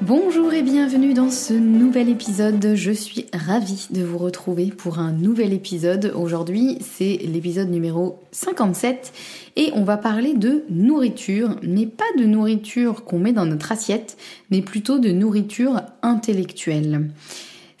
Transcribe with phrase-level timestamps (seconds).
[0.00, 2.74] Bonjour et bienvenue dans ce nouvel épisode.
[2.74, 6.12] Je suis ravie de vous retrouver pour un nouvel épisode.
[6.16, 9.12] Aujourd'hui, c'est l'épisode numéro 57
[9.56, 14.16] et on va parler de nourriture, mais pas de nourriture qu'on met dans notre assiette,
[14.50, 17.10] mais plutôt de nourriture intellectuelle.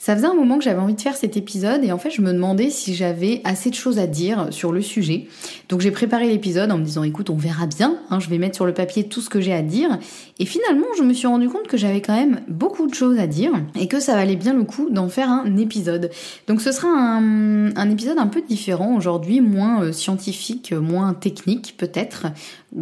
[0.04, 2.20] Ça faisait un moment que j'avais envie de faire cet épisode et en fait je
[2.20, 5.28] me demandais si j'avais assez de choses à dire sur le sujet.
[5.70, 8.54] Donc j'ai préparé l'épisode en me disant écoute on verra bien, hein, je vais mettre
[8.54, 9.98] sur le papier tout ce que j'ai à dire.
[10.38, 13.26] Et finalement je me suis rendu compte que j'avais quand même beaucoup de choses à
[13.26, 16.10] dire et que ça valait bien le coup d'en faire un épisode.
[16.48, 22.26] Donc ce sera un, épisode un peu différent aujourd'hui, moins euh, scientifique, moins technique peut-être,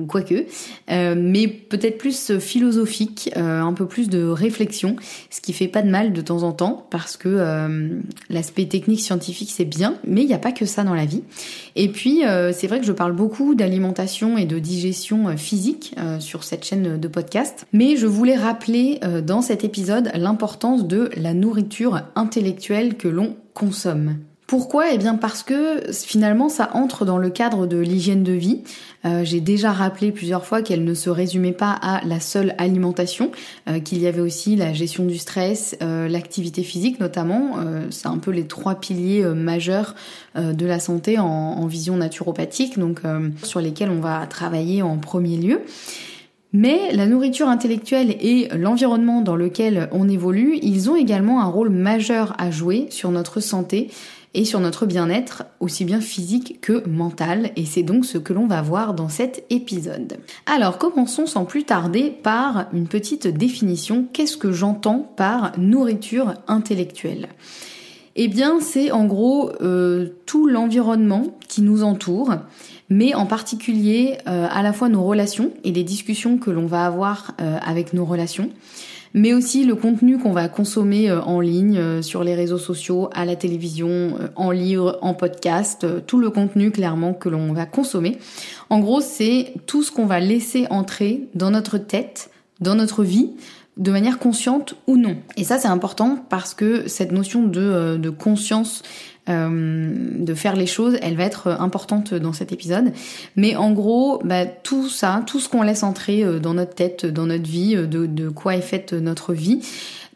[0.08, 0.46] quoique,
[0.90, 4.96] euh, mais peut-être plus philosophique, euh, un peu plus de réflexion,
[5.30, 8.00] ce qui fait pas de mal de temps en temps parce que euh,
[8.30, 11.22] l'aspect technique scientifique c'est bien, mais il n'y a pas que ça dans la vie.
[11.76, 16.64] Et puis c'est vrai que je parle beaucoup d'alimentation et de digestion physique sur cette
[16.64, 22.96] chaîne de podcast, mais je voulais rappeler dans cet épisode l'importance de la nourriture intellectuelle
[22.96, 24.16] que l'on consomme.
[24.52, 24.92] Pourquoi?
[24.92, 28.60] Eh bien parce que finalement ça entre dans le cadre de l'hygiène de vie.
[29.06, 33.32] Euh, j'ai déjà rappelé plusieurs fois qu'elle ne se résumait pas à la seule alimentation,
[33.66, 37.56] euh, qu'il y avait aussi la gestion du stress, euh, l'activité physique notamment.
[37.88, 39.94] c'est un peu les trois piliers majeurs
[40.36, 43.00] de la santé en, en vision naturopathique, donc
[43.42, 45.62] sur lesquels on va travailler en premier lieu.
[46.52, 51.70] Mais la nourriture intellectuelle et l'environnement dans lequel on évolue, ils ont également un rôle
[51.70, 53.88] majeur à jouer sur notre santé
[54.34, 58.46] et sur notre bien-être, aussi bien physique que mental, et c'est donc ce que l'on
[58.46, 60.18] va voir dans cet épisode.
[60.46, 64.06] Alors commençons sans plus tarder par une petite définition.
[64.12, 67.28] Qu'est-ce que j'entends par nourriture intellectuelle?
[68.14, 72.34] Eh bien c'est en gros euh, tout l'environnement qui nous entoure,
[72.92, 76.84] mais en particulier euh, à la fois nos relations et les discussions que l'on va
[76.84, 78.50] avoir euh, avec nos relations
[79.14, 83.26] mais aussi le contenu qu'on va consommer euh, en ligne, sur les réseaux sociaux, à
[83.26, 88.16] la télévision, en livre, en podcast, tout le contenu clairement que l'on va consommer.
[88.70, 93.32] En gros, c'est tout ce qu'on va laisser entrer dans notre tête, dans notre vie,
[93.76, 95.16] de manière consciente ou non.
[95.36, 98.82] Et ça, c'est important parce que cette notion de, conscience
[99.28, 102.92] de faire les choses, elle va être importante dans cet épisode.
[103.36, 107.06] Mais en gros, bah, tout ça, tout ce qu'on laisse entrer euh, dans notre tête,
[107.06, 109.60] dans notre vie, euh, de quoi est faite notre vie,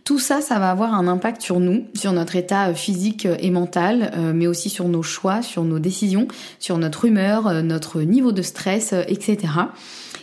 [0.03, 4.13] tout ça, ça va avoir un impact sur nous, sur notre état physique et mental,
[4.35, 6.29] mais aussi sur nos choix, sur nos décisions,
[6.61, 9.39] sur notre humeur, notre niveau de stress, etc.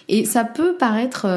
[0.07, 1.27] Et ça peut paraître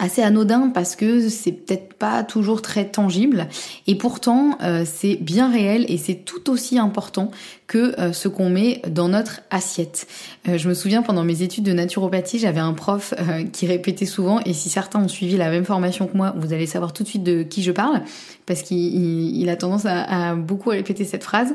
[0.00, 3.46] assez anodin parce que c'est peut-être pas toujours très tangible.
[3.86, 7.30] Et pourtant euh, c'est bien réel et c'est tout aussi important
[7.70, 10.08] que ce qu'on met dans notre assiette.
[10.44, 13.14] je me souviens pendant mes études de naturopathie, j'avais un prof
[13.52, 16.66] qui répétait souvent, et si certains ont suivi la même formation que moi, vous allez
[16.66, 18.02] savoir tout de suite de qui je parle,
[18.46, 21.54] parce qu'il a tendance à, beaucoup répéter cette phrase.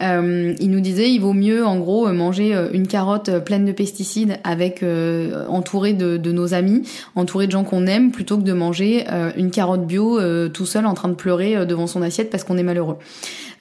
[0.00, 3.64] Euh, il nous disait il vaut mieux en gros manger euh, une carotte euh, pleine
[3.64, 6.82] de pesticides avec euh, entourée de, nos amis,
[7.16, 9.06] entourée de gens qu'on aime, plutôt que de manger
[9.36, 10.20] une carotte bio
[10.50, 12.98] tout seul en train de pleurer devant son assiette parce qu'on est malheureux.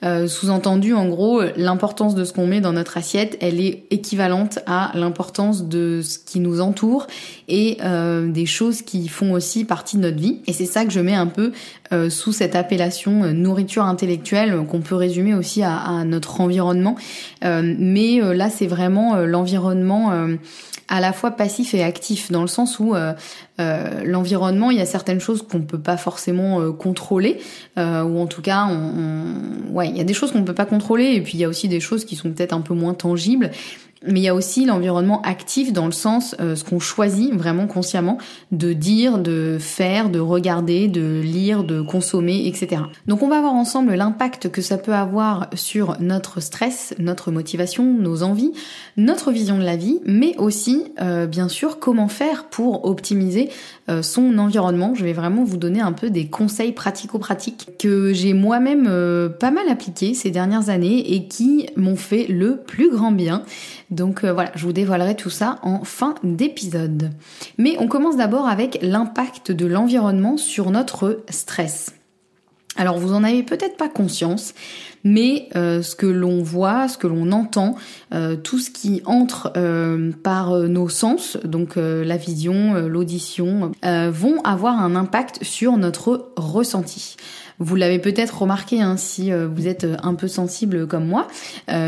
[0.03, 4.59] Euh, sous-entendu, en gros, l'importance de ce qu'on met dans notre assiette, elle est équivalente
[4.65, 7.07] à l'importance de ce qui nous entoure
[7.47, 10.41] et euh, des choses qui font aussi partie de notre vie.
[10.47, 11.51] Et c'est ça que je mets un peu
[11.91, 16.95] euh, sous cette appellation nourriture intellectuelle qu'on peut résumer aussi à, notre environnement.
[17.41, 20.37] mais là, c'est vraiment l'environnement
[20.89, 23.13] à la fois passif et actif, dans le sens où euh,
[23.59, 27.39] euh, l'environnement, il y a certaines choses qu'on peut pas forcément euh, contrôler,
[27.77, 30.65] ou en tout cas, on, ouais, il y a des choses qu'on ne peut pas
[30.65, 32.93] contrôler, et puis il y a aussi des choses qui sont peut-être un peu moins
[32.93, 33.51] tangibles.
[34.05, 37.67] Mais il y a aussi l'environnement actif dans le sens euh, ce qu'on choisit vraiment
[37.67, 38.17] consciemment
[38.51, 42.83] de dire, de faire, de regarder, de lire, de consommer, etc.
[43.07, 47.83] Donc on va voir ensemble l'impact que ça peut avoir sur notre stress, notre motivation,
[47.83, 48.51] nos envies,
[48.97, 53.49] notre vision de la vie, mais aussi euh, bien sûr comment faire pour optimiser
[53.89, 54.93] euh, son environnement.
[54.95, 59.51] Je vais vraiment vous donner un peu des conseils pratico-pratiques que j'ai moi-même euh, pas
[59.51, 63.43] mal appliqués ces dernières années et qui m'ont fait le plus grand bien.
[63.89, 67.11] Donc euh, voilà, je vous dévoilerai tout ça en fin d'épisode.
[67.57, 71.93] Mais on commence d'abord avec l'impact de l'environnement sur notre stress.
[72.75, 74.53] Alors vous en avez peut-être pas conscience,
[75.03, 77.75] mais euh, ce que l'on voit, ce que l'on entend,
[78.13, 79.51] euh, tout ce qui entre
[80.21, 87.15] par nos sens, donc la vision, l'audition, vont avoir un impact sur notre ressenti.
[87.59, 91.27] Vous l'avez peut-être remarqué hein, si vous êtes un peu sensible comme moi.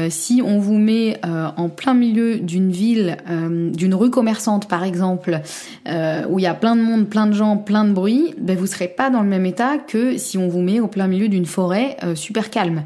[0.10, 5.42] si on vous met en plein milieu d'une ville, d'une rue commerçante par exemple,
[5.86, 8.66] où il y a plein de monde, plein de gens, plein de bruit, ben vous
[8.66, 11.46] serez pas dans le même état que si on vous met au plein milieu d'une
[11.46, 12.84] forêt super calme.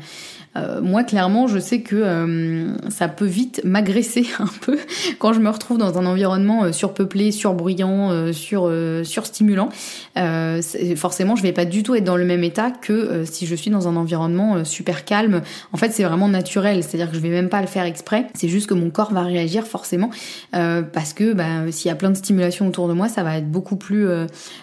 [0.56, 4.78] Euh, moi, clairement, je sais que euh, ça peut vite m'agresser un peu
[5.20, 8.72] quand je me retrouve dans un environnement euh, surpeuplé, surbruyant, sur
[9.04, 9.70] surstimulant.
[10.96, 13.72] forcément, je vais pas du tout être dans le même état que si je suis
[13.72, 15.42] dans un environnement super calme.
[15.72, 18.28] En fait, c'est vraiment naturel, c'est-à-dire que je vais même pas le faire exprès.
[18.34, 20.10] C'est juste que mon corps va réagir forcément
[20.52, 23.50] parce que bah, s'il y a plein de stimulation autour de moi, ça va être
[23.50, 24.08] beaucoup plus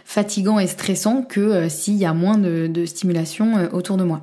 [0.04, 4.20] fatigant et stressant que s'il y a moins de, de stimulation autour de moi.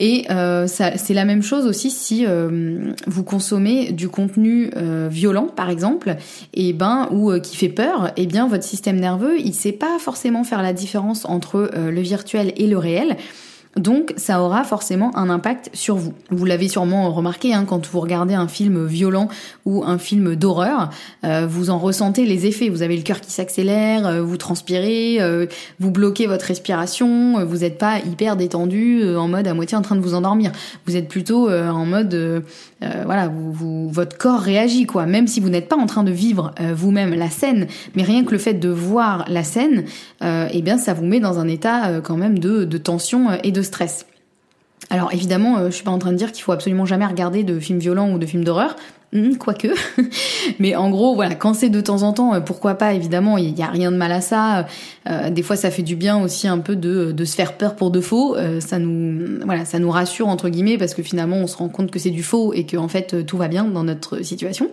[0.00, 5.48] Et euh, c'est la même chose aussi si euh, vous consommez du contenu euh, violent,
[5.48, 6.16] par exemple,
[6.54, 8.08] et ben ou qui fait peur.
[8.16, 12.00] Et eh bien, votre système nerveux, il sait pas forcément faire la différence entre le
[12.00, 13.16] virtuel et le réel.
[13.76, 16.12] Donc ça aura forcément un impact sur vous.
[16.30, 19.28] Vous l'avez sûrement remarqué hein, quand vous regardez un film violent
[19.66, 20.90] ou un film d'horreur,
[21.24, 22.68] euh, vous en ressentez les effets.
[22.70, 25.46] Vous avez le cœur qui s'accélère, euh, vous transpirez, euh,
[25.78, 29.96] vous bloquez votre respiration, vous n'êtes pas hyper détendu en mode à moitié en train
[29.96, 30.50] de vous endormir.
[30.86, 32.44] Vous êtes plutôt en mode
[33.04, 35.06] voilà, vous, votre corps réagit quoi.
[35.06, 38.32] Même si vous n'êtes pas en train de vivre vous-même la scène, mais rien que
[38.32, 39.84] le fait de voir la scène,
[40.22, 43.62] eh bien ça vous met dans un état quand même de, de tension et de
[43.68, 44.06] stress.
[44.90, 47.42] Alors évidemment, euh, je suis pas en train de dire qu'il faut absolument jamais regarder
[47.44, 48.74] de films violents ou de films d'horreur,
[49.12, 49.68] hmm, quoique.
[50.58, 53.52] Mais en gros, voilà, quand c'est de temps en temps, euh, pourquoi pas Évidemment, il
[53.52, 54.66] n'y a rien de mal à ça.
[55.10, 57.76] Euh, des fois, ça fait du bien aussi un peu de, de se faire peur
[57.76, 58.36] pour de faux.
[58.60, 61.90] ça nous, voilà, ça nous rassure entre guillemets parce que finalement, on se rend compte
[61.90, 64.68] que c'est du faux et que en fait tout va bien dans notre situation.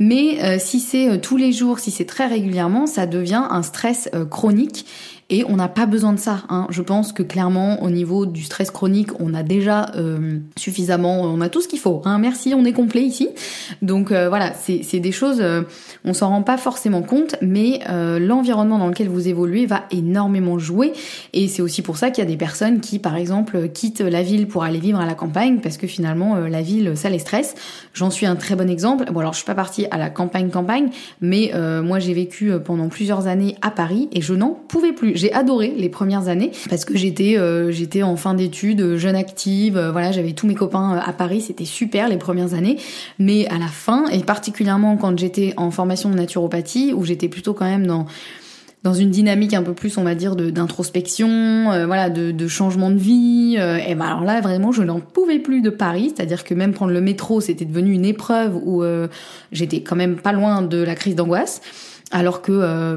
[0.00, 4.86] Mais si c'est tous les jours, si c'est très régulièrement, ça devient un stress chronique
[5.30, 6.42] et on n'a pas besoin de ça.
[6.48, 6.66] Hein.
[6.70, 11.40] Je pense que clairement, au niveau du stress chronique, on a déjà euh, suffisamment, on
[11.40, 12.02] a tout ce qu'il faut.
[12.04, 12.18] Hein.
[12.18, 13.28] Merci, on est complet ici.
[13.80, 15.62] Donc euh, voilà, c'est des choses, euh,
[16.04, 17.80] on s'en rend pas forcément compte, mais
[18.18, 20.92] l'environnement dans lequel vous évoluez va énormément jouer.
[21.32, 24.22] Et c'est aussi pour ça qu'il y a des personnes qui, par exemple, quittent la
[24.22, 27.54] ville pour aller vivre à la campagne, parce que finalement, la ville, ça les stresse.
[27.92, 29.04] J'en suis un très bon exemple.
[29.12, 30.90] Bon alors, je suis pas partie à la campagne campagne,
[31.20, 31.52] mais
[31.82, 35.72] moi j'ai vécu pendant plusieurs années à Paris et je n'en pouvais plus j'ai adoré
[35.76, 39.92] les premières années parce que j'étais euh, j'étais en fin d'études, euh, jeune active, euh,
[39.92, 42.76] voilà, j'avais tous mes copains à Paris, c'était super les premières années.
[43.18, 47.54] Mais à la fin, et particulièrement quand j'étais en formation de naturopathie, où j'étais plutôt
[47.54, 48.06] quand même dans
[48.82, 52.98] dans une dynamique un peu plus, on va dire, d'introspection, voilà, de, de, changement de
[52.98, 53.56] vie.
[53.56, 56.92] et ben alors là, vraiment, je n'en pouvais plus de Paris, c'est-à-dire que même prendre
[56.92, 58.84] le métro, c'était devenu une épreuve où
[59.52, 61.62] j'étais quand même pas loin de la crise d'angoisse.
[62.10, 62.96] Alors que euh,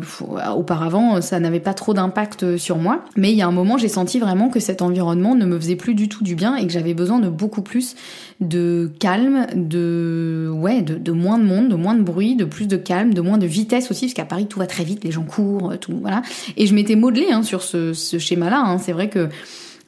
[0.55, 3.03] auparavant ça n'avait pas trop d'impact sur moi.
[3.15, 5.75] Mais il y a un moment j'ai senti vraiment que cet environnement ne me faisait
[5.75, 7.95] plus du tout du bien et que j'avais besoin de beaucoup plus
[8.39, 12.77] de calme, de ouais, de, moins de monde, de moins de bruit, de plus de
[12.77, 15.23] calme, de moins de vitesse aussi, parce qu'à Paris tout va très vite, les gens
[15.23, 16.21] courent, tout voilà.
[16.55, 18.61] Et je m'étais modelée hein, sur ce, schéma-là.
[18.65, 18.77] Hein.
[18.77, 19.29] C'est vrai que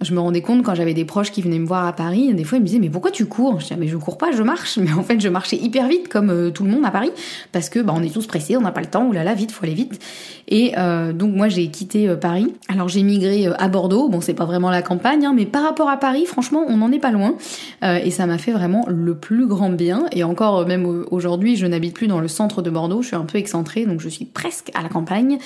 [0.01, 2.45] je me rendais compte quand j'avais des proches qui venaient me voir à Paris, des
[2.45, 3.59] fois ils me disaient mais pourquoi tu cours?
[3.59, 4.77] Je disais mais je cours pas, je marche.
[4.77, 7.11] Mais en fait je marchais hyper vite comme euh, tout le monde à Paris
[7.51, 9.65] parce que bah, on est tous pressés, on n'a pas le temps, oulala vite, faut
[9.65, 9.99] aller vite.
[10.47, 12.53] Et euh, donc moi j'ai quitté euh, Paris.
[12.69, 14.07] Alors j'ai migré à Bordeaux.
[14.07, 16.91] Bon c'est pas vraiment la campagne, hein, mais par rapport à Paris, franchement on n'en
[16.91, 17.35] est pas loin.
[17.83, 20.05] et ça m'a fait vraiment le plus grand bien.
[20.13, 23.25] Et encore même aujourd'hui je n'habite plus dans le centre de Bordeaux, je suis un
[23.25, 25.39] peu excentrée donc je suis presque à la campagne.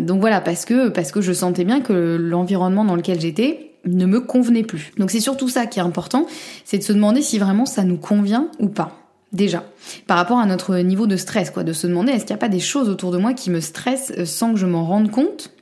[0.00, 4.06] donc voilà parce que parce que je sentais bien que l'environnement dans lequel j'étais ne
[4.06, 4.92] me convenait plus.
[4.98, 6.26] Donc c'est surtout ça qui est important,
[6.64, 8.96] c'est de se demander si vraiment ça nous convient ou pas.
[9.32, 9.62] Déjà,
[10.08, 12.44] par rapport à notre niveau de stress, quoi, de se demander est-ce qu'il n'y a
[12.44, 15.10] pas des choses autour de moi qui me stressent euh, sans que je m'en rende
[15.10, 15.52] compte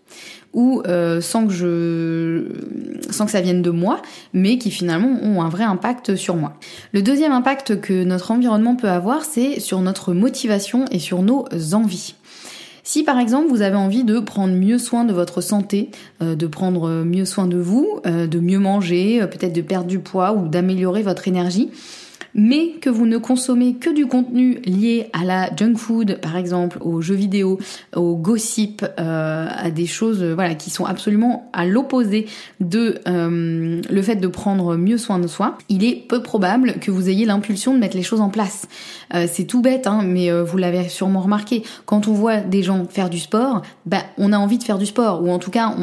[0.54, 2.48] ou euh, sans que
[3.10, 4.00] sans que ça vienne de moi,
[4.32, 6.54] mais qui finalement ont un vrai impact sur moi.
[6.92, 11.44] Le deuxième impact que notre environnement peut avoir, c'est sur notre motivation et sur nos
[11.74, 12.14] envies.
[12.90, 15.90] Si par exemple vous avez envie de prendre mieux soin de votre santé,
[16.22, 19.88] euh, de prendre mieux soin de vous, euh, de mieux manger, euh, peut-être de perdre
[19.88, 21.68] du poids ou d'améliorer votre énergie,
[22.34, 26.78] mais que vous ne consommez que du contenu lié à la junk food, par exemple,
[26.80, 27.58] aux jeux vidéo,
[27.94, 32.26] aux gossip, euh, à des choses voilà qui sont absolument à l'opposé
[32.60, 36.90] de euh, le fait de prendre mieux soin de soi, il est peu probable que
[36.90, 38.68] vous ayez l'impulsion de mettre les choses en place.
[39.14, 41.62] Euh, c'est tout bête, hein, mais vous l'avez sûrement remarqué.
[41.86, 44.86] Quand on voit des gens faire du sport, bah, on a envie de faire du
[44.86, 45.74] sport, ou en tout cas,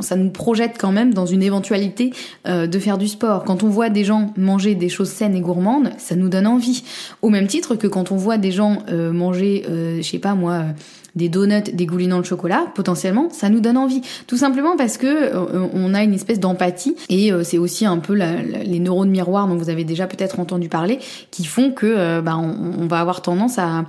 [0.00, 2.12] ça nous projette quand même dans une éventualité
[2.46, 3.44] de faire du sport.
[3.44, 6.82] Quand on voit des gens manger des choses saines et gourmandes, ça nous donne envie.
[7.22, 10.34] Au même titre que quand on voit des gens euh, manger, euh, je sais pas
[10.34, 10.72] moi, euh,
[11.16, 14.02] des donuts dégoulinant de chocolat, potentiellement, ça nous donne envie.
[14.26, 15.32] Tout simplement parce que
[15.74, 19.70] on a une espèce d'empathie et c'est aussi un peu les neurones miroirs dont vous
[19.70, 20.98] avez déjà peut-être entendu parler
[21.30, 23.86] qui font que bah, on, va avoir tendance à,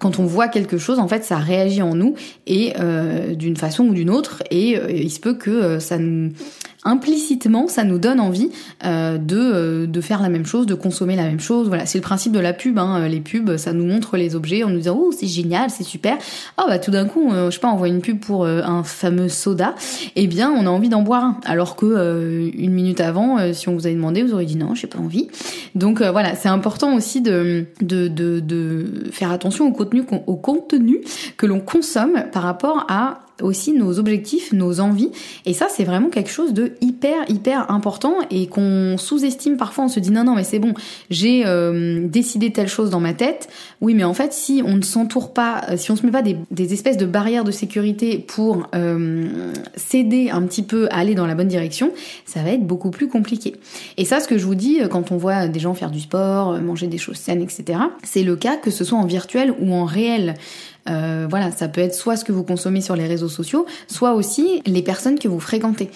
[0.00, 2.14] quand on voit quelque chose, en fait, ça réagit en nous
[2.46, 2.72] et
[3.34, 6.32] d'une façon ou d'une autre et il se peut que ça nous
[6.84, 8.50] implicitement, ça nous donne envie
[8.84, 11.68] euh, de, euh, de faire la même chose, de consommer la même chose.
[11.68, 12.78] Voilà, c'est le principe de la pub.
[12.78, 13.08] Hein.
[13.08, 16.16] Les pubs, ça nous montre les objets en nous disant oh c'est génial, c'est super.
[16.58, 18.82] Oh bah tout d'un coup, euh, je sais pas, on voit une pub pour un
[18.84, 19.74] fameux soda.
[20.16, 21.40] Eh bien, on a envie d'en boire un.
[21.44, 24.86] Alors que une minute avant, si on vous avait demandé, vous auriez dit non, j'ai
[24.86, 25.28] pas envie.
[25.74, 31.00] Donc voilà, c'est important aussi de, de, de, de faire attention au contenu, au contenu
[31.36, 35.10] que l'on consomme par rapport à aussi nos objectifs, nos envies.
[35.44, 39.84] Et ça, c'est vraiment quelque chose de hyper, hyper important et qu'on sous-estime parfois.
[39.84, 40.74] On se dit non, non, mais c'est bon,
[41.10, 43.48] j'ai euh, décidé telle chose dans ma tête.
[43.80, 46.22] Oui, mais en fait, si on ne s'entoure pas, euh, si on se met pas
[46.22, 51.26] des, espèces de barrières de sécurité pour euh, s'aider un petit peu à aller dans
[51.26, 51.92] la bonne direction,
[52.24, 53.56] ça va être beaucoup plus compliqué.
[53.96, 56.60] Et ça, ce que je vous dis quand on voit des gens faire du sport,
[56.60, 59.84] manger des choses saines, etc., c'est le cas que ce soit en virtuel ou en
[59.84, 60.34] réel.
[60.88, 64.14] Euh, voilà, ça peut être soit ce que vous consommez sur les réseaux sociaux, soit
[64.14, 65.90] aussi les personnes que vous fréquentez.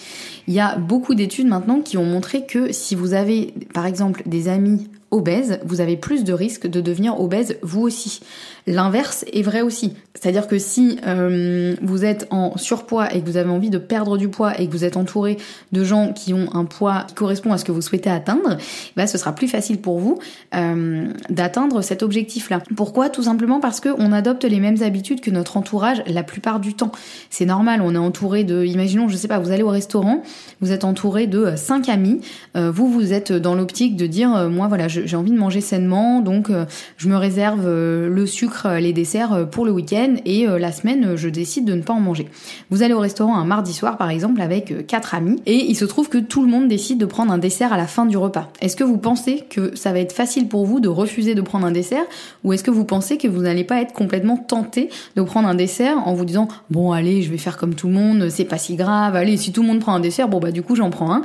[0.47, 4.23] Il y a beaucoup d'études maintenant qui ont montré que si vous avez, par exemple,
[4.25, 8.21] des amis obèse, vous avez plus de risques de devenir obèse vous aussi.
[8.67, 9.93] L'inverse est vrai aussi.
[10.19, 14.17] C'est-à-dire que si euh, vous êtes en surpoids et que vous avez envie de perdre
[14.17, 15.37] du poids et que vous êtes entouré
[15.71, 18.57] de gens qui ont un poids qui correspond à ce que vous souhaitez atteindre,
[18.97, 20.19] bah, ce sera plus facile pour vous
[20.55, 22.61] euh, d'atteindre cet objectif-là.
[22.75, 23.09] Pourquoi?
[23.09, 26.91] Tout simplement parce qu'on adopte les mêmes habitudes que notre entourage la plupart du temps.
[27.29, 30.21] C'est normal, on est entouré de, imaginons, je sais pas, vous allez au restaurant,
[30.59, 32.19] vous êtes entouré de cinq amis,
[32.57, 36.19] euh, vous vous êtes dans l'optique de dire, moi voilà, j'ai envie de manger sainement,
[36.19, 36.51] donc
[36.97, 41.29] je me réserve le sucre, euh, les desserts pour le week-end et la semaine, je
[41.29, 42.27] décide de ne pas en manger.
[42.69, 45.85] Vous allez au restaurant un mardi soir, par exemple, avec quatre amis, et il se
[45.85, 48.51] trouve que tout le monde décide de prendre un dessert à la fin du repas.
[48.61, 51.65] Est-ce que vous pensez que ça va être facile pour vous de refuser de prendre
[51.65, 52.03] un dessert,
[52.43, 55.55] ou est-ce que vous pensez que vous n'allez pas être complètement tenté de prendre un
[55.55, 58.57] dessert en vous disant bon allez, je vais faire comme tout le monde, c'est pas
[58.57, 60.89] si grave, allez, si tout le monde prend un dessert, bon bah du coup j'en
[60.89, 61.21] prends un.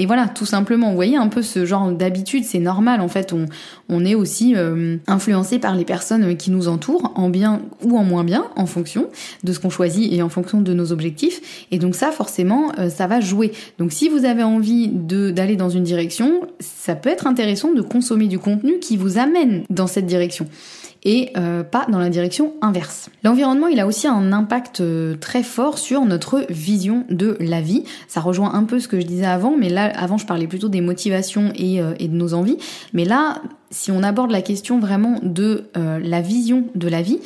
[0.00, 3.34] Et voilà, tout simplement, vous voyez un peu ce genre d'habitude, c'est normal en fait,
[3.90, 8.02] on, est aussi euh, influencé par les personnes qui nous entourent, en bien ou en
[8.02, 9.10] moins bien, en fonction
[9.44, 11.66] de ce qu'on choisit et en fonction de nos objectifs.
[11.70, 13.52] Et donc ça, forcément, euh, ça va jouer.
[13.76, 18.26] Donc si vous avez envie d'aller dans une direction, ça peut être intéressant de consommer
[18.26, 20.46] du contenu qui vous amène dans cette direction
[21.02, 23.10] et euh, pas dans la direction inverse.
[23.24, 27.84] L'environnement, il a aussi un impact euh, très fort sur notre vision de la vie.
[28.08, 30.68] Ça rejoint un peu ce que je disais avant, mais là, avant, je parlais plutôt
[30.68, 32.58] des motivations et, euh, et de nos envies.
[32.92, 33.40] Mais là,
[33.70, 37.20] si on aborde la question vraiment de la vision de la vie,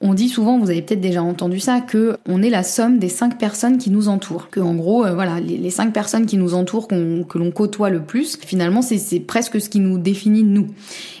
[0.00, 3.08] On dit souvent, vous avez peut-être déjà entendu ça, que on est la somme des
[3.08, 4.48] cinq personnes qui nous entourent.
[4.48, 8.00] Que en gros, euh, voilà, les, cinq personnes qui nous entourent, que l'on côtoie le
[8.00, 10.68] plus, finalement, c'est presque ce qui nous définit nous.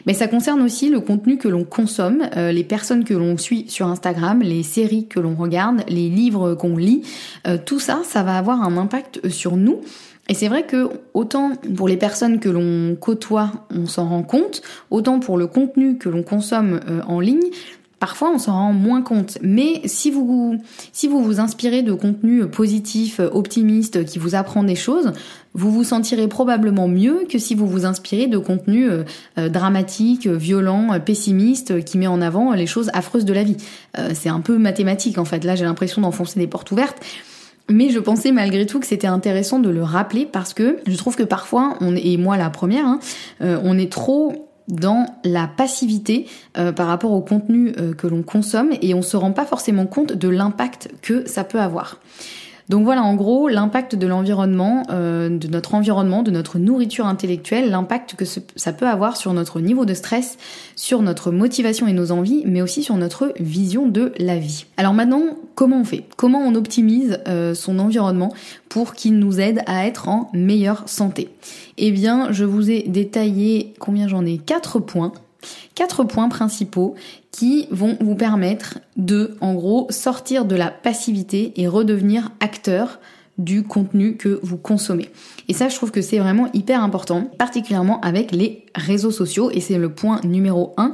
[0.06, 3.64] Mais ça concerne aussi le contenu que l'on consomme, euh, les personnes que l'on suit
[3.66, 7.02] sur Instagram, les séries que l'on regarde, les livres qu'on lit.
[7.48, 9.80] Euh, tout ça, ça va avoir un impact sur nous.
[10.30, 14.60] Et c'est vrai que autant pour les personnes que l'on côtoie, on s'en rend compte,
[14.90, 17.48] autant pour le contenu que l'on consomme en ligne,
[18.00, 20.60] Parfois, on s'en rend moins compte, mais si vous,
[20.92, 25.12] si vous vous inspirez de contenu positif, optimiste, qui vous apprend des choses,
[25.54, 29.02] vous vous sentirez probablement mieux que si vous vous inspirez de contenu euh,
[29.38, 33.56] euh, dramatique, violent, pessimiste, qui met en avant les choses affreuses de la vie.
[33.98, 35.42] Euh, c'est un peu mathématique en fait.
[35.42, 36.98] Là, j'ai l'impression d'enfoncer des portes ouvertes.
[37.70, 41.16] Mais je pensais malgré tout que c'était intéressant de le rappeler parce que je trouve
[41.16, 42.98] que parfois, on et moi la première, hein,
[43.40, 48.70] on est trop dans la passivité euh, par rapport au contenu euh, que l'on consomme
[48.82, 51.98] et on se rend pas forcément compte de l'impact que ça peut avoir.
[52.68, 57.70] Donc voilà, en gros, l'impact de l'environnement, euh, de notre environnement, de notre nourriture intellectuelle,
[57.70, 60.36] l'impact que ça peut avoir sur notre niveau de stress,
[60.76, 64.66] sur notre motivation et nos envies, mais aussi sur notre vision de la vie.
[64.76, 65.22] Alors maintenant,
[65.54, 66.04] comment on fait?
[66.16, 68.34] Comment on optimise euh, son environnement
[68.68, 71.30] pour qu'il nous aide à être en meilleure santé?
[71.78, 74.36] Eh bien, je vous ai détaillé combien j'en ai.
[74.36, 75.12] Quatre points
[75.74, 76.94] quatre points principaux
[77.30, 82.98] qui vont vous permettre de, en gros, sortir de la passivité et redevenir acteur
[83.38, 85.10] du contenu que vous consommez.
[85.46, 89.60] Et ça, je trouve que c'est vraiment hyper important, particulièrement avec les réseaux sociaux, et
[89.60, 90.92] c'est le point numéro un.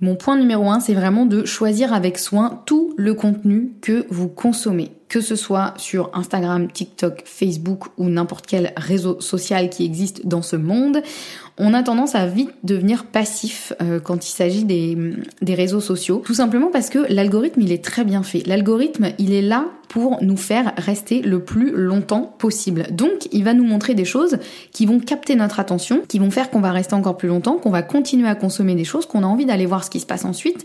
[0.00, 4.28] Mon point numéro un, c'est vraiment de choisir avec soin tout le contenu que vous
[4.28, 10.26] consommez, que ce soit sur Instagram, TikTok, Facebook ou n'importe quel réseau social qui existe
[10.26, 11.02] dans ce monde
[11.60, 16.22] on a tendance à vite devenir passif euh, quand il s'agit des, réseaux sociaux.
[16.24, 18.42] Tout simplement parce que l'algorithme, il est très bien fait.
[18.46, 22.86] L'algorithme, il est là pour nous faire rester le plus longtemps possible.
[22.92, 24.38] Donc, il va nous montrer des choses
[24.72, 27.70] qui vont capter notre attention, qui vont faire qu'on va rester encore plus longtemps, qu'on
[27.70, 30.24] va continuer à consommer des choses, qu'on a envie d'aller voir ce qui se passe
[30.24, 30.64] ensuite.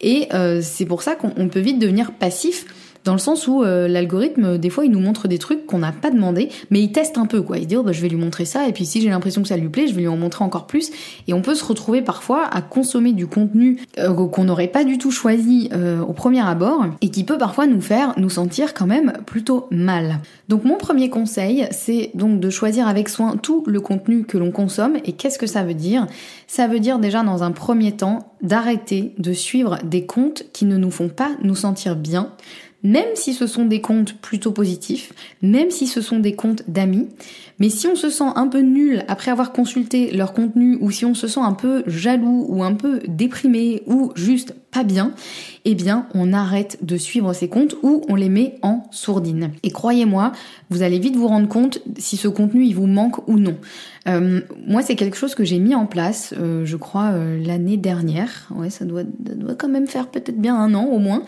[0.00, 2.66] Et euh, c'est pour ça qu'on peut vite devenir passif
[3.06, 5.92] dans le sens où euh, l'algorithme, des fois, il nous montre des trucs qu'on n'a
[5.92, 7.56] pas demandé, mais il teste un peu, quoi.
[7.56, 9.48] Il dit, oh, bah, je vais lui montrer ça, et puis si j'ai l'impression que
[9.48, 10.90] ça lui plaît, je vais lui en montrer encore plus.
[11.28, 14.98] Et on peut se retrouver parfois à consommer du contenu euh, qu'on n'aurait pas du
[14.98, 18.86] tout choisi euh, au premier abord, et qui peut parfois nous faire nous sentir quand
[18.86, 20.18] même plutôt mal.
[20.48, 24.50] Donc mon premier conseil, c'est donc de choisir avec soin tout le contenu que l'on
[24.50, 26.08] consomme, et qu'est-ce que ça veut dire?
[26.48, 30.76] Ça veut dire déjà dans un premier temps d'arrêter de suivre des comptes qui ne
[30.76, 32.32] nous font pas nous sentir bien,
[32.86, 37.08] même si ce sont des comptes plutôt positifs, même si ce sont des comptes d'amis.
[37.58, 41.04] Mais si on se sent un peu nul après avoir consulté leur contenu, ou si
[41.04, 45.12] on se sent un peu jaloux, ou un peu déprimé, ou juste pas bien,
[45.64, 49.52] eh bien on arrête de suivre ces comptes ou on les met en sourdine.
[49.62, 50.32] Et croyez-moi,
[50.68, 53.56] vous allez vite vous rendre compte si ce contenu il vous manque ou non.
[54.06, 57.78] Euh, moi c'est quelque chose que j'ai mis en place, euh, je crois euh, l'année
[57.78, 58.48] dernière.
[58.54, 61.22] Ouais, ça doit, ça doit quand même faire peut-être bien un an au moins.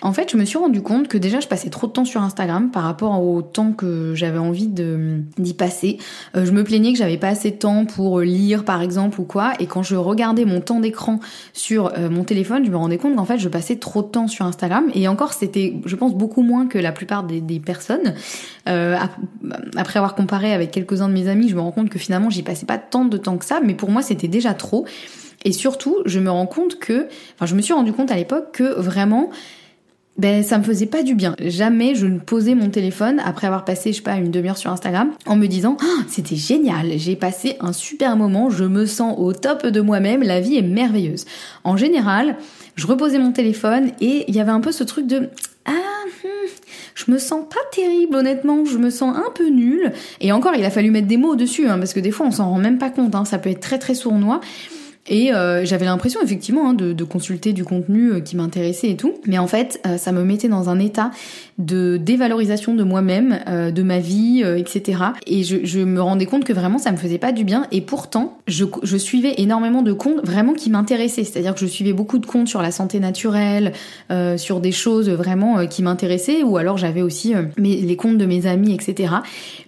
[0.00, 2.22] En fait, je me suis rendu compte que déjà je passais trop de temps sur
[2.22, 5.71] Instagram par rapport au temps que j'avais envie d'y passer.
[6.34, 9.52] Je me plaignais que j'avais pas assez de temps pour lire par exemple ou quoi.
[9.58, 11.20] Et quand je regardais mon temps d'écran
[11.52, 14.44] sur mon téléphone, je me rendais compte qu'en fait je passais trop de temps sur
[14.44, 18.14] Instagram et encore c'était je pense beaucoup moins que la plupart des, personnes.
[18.68, 18.96] Euh,
[19.76, 22.42] après avoir comparé avec quelques-uns de mes amis, je me rends compte que finalement j'y
[22.42, 24.86] passais pas tant de temps que ça, mais pour moi c'était déjà trop.
[25.44, 28.52] Et surtout, je me rends compte que, enfin je me suis rendu compte à l'époque
[28.52, 29.30] que vraiment
[30.18, 31.34] ben ça me faisait pas du bien.
[31.40, 34.70] Jamais je ne posais mon téléphone après avoir passé je sais pas une demi-heure sur
[34.70, 39.14] Instagram en me disant oh, c'était génial, j'ai passé un super moment, je me sens
[39.18, 41.24] au top de moi-même, la vie est merveilleuse.
[41.64, 42.36] En général,
[42.76, 45.30] je reposais mon téléphone et il y avait un peu ce truc de
[45.64, 46.48] ah hmm,
[46.94, 49.92] je me sens pas terrible honnêtement, je me sens un peu nulle.
[50.20, 52.32] Et encore il a fallu mettre des mots dessus hein, parce que des fois on
[52.32, 54.40] s'en rend même pas compte, hein, ça peut être très très sournois.
[55.08, 59.14] Et euh, j'avais l'impression effectivement hein, de, consulter du contenu euh, qui m'intéressait et tout,
[59.26, 61.10] mais en fait euh, ça me mettait dans un état
[61.58, 63.40] de dévalorisation de moi-même,
[63.72, 65.02] de ma vie, etc.
[65.26, 67.66] Et je, me rendais compte que vraiment ça me faisait pas du bien.
[67.70, 71.92] Et pourtant je, je suivais énormément de comptes vraiment qui m'intéressaient, c'est-à-dire que je suivais
[71.92, 73.72] beaucoup de comptes sur la santé naturelle,
[74.36, 78.74] sur des choses vraiment qui m'intéressaient, ou alors j'avais aussi les comptes de mes amis,
[78.74, 79.14] etc.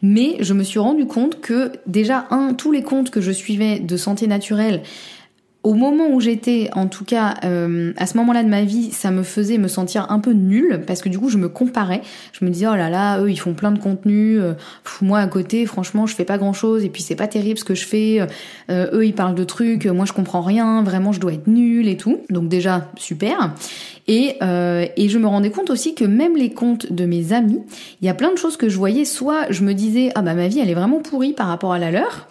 [0.03, 3.79] Mais je me suis rendu compte que déjà un tous les comptes que je suivais
[3.79, 4.83] de santé naturelle
[5.65, 9.11] au moment où j'étais, en tout cas, euh, à ce moment-là de ma vie, ça
[9.11, 12.03] me faisait me sentir un peu nulle parce que du coup, je me comparais.
[12.39, 14.39] Je me disais, oh là là, eux, ils font plein de contenu.
[14.39, 14.53] Euh,
[15.01, 17.75] moi, à côté, franchement, je fais pas grand-chose et puis c'est pas terrible ce que
[17.75, 18.21] je fais.
[18.71, 20.83] Euh, eux, ils parlent de trucs, moi, je comprends rien.
[20.83, 22.19] Vraiment, je dois être nulle et tout.
[22.29, 23.55] Donc déjà, super.
[24.07, 27.63] Et, et je me rendais compte aussi que même les comptes de mes amis,
[28.03, 29.07] il y a plein de choses que je voyais.
[29.07, 31.79] Soit je me disais, ah bah ma vie, elle est vraiment pourrie par rapport à
[31.79, 32.29] la leur.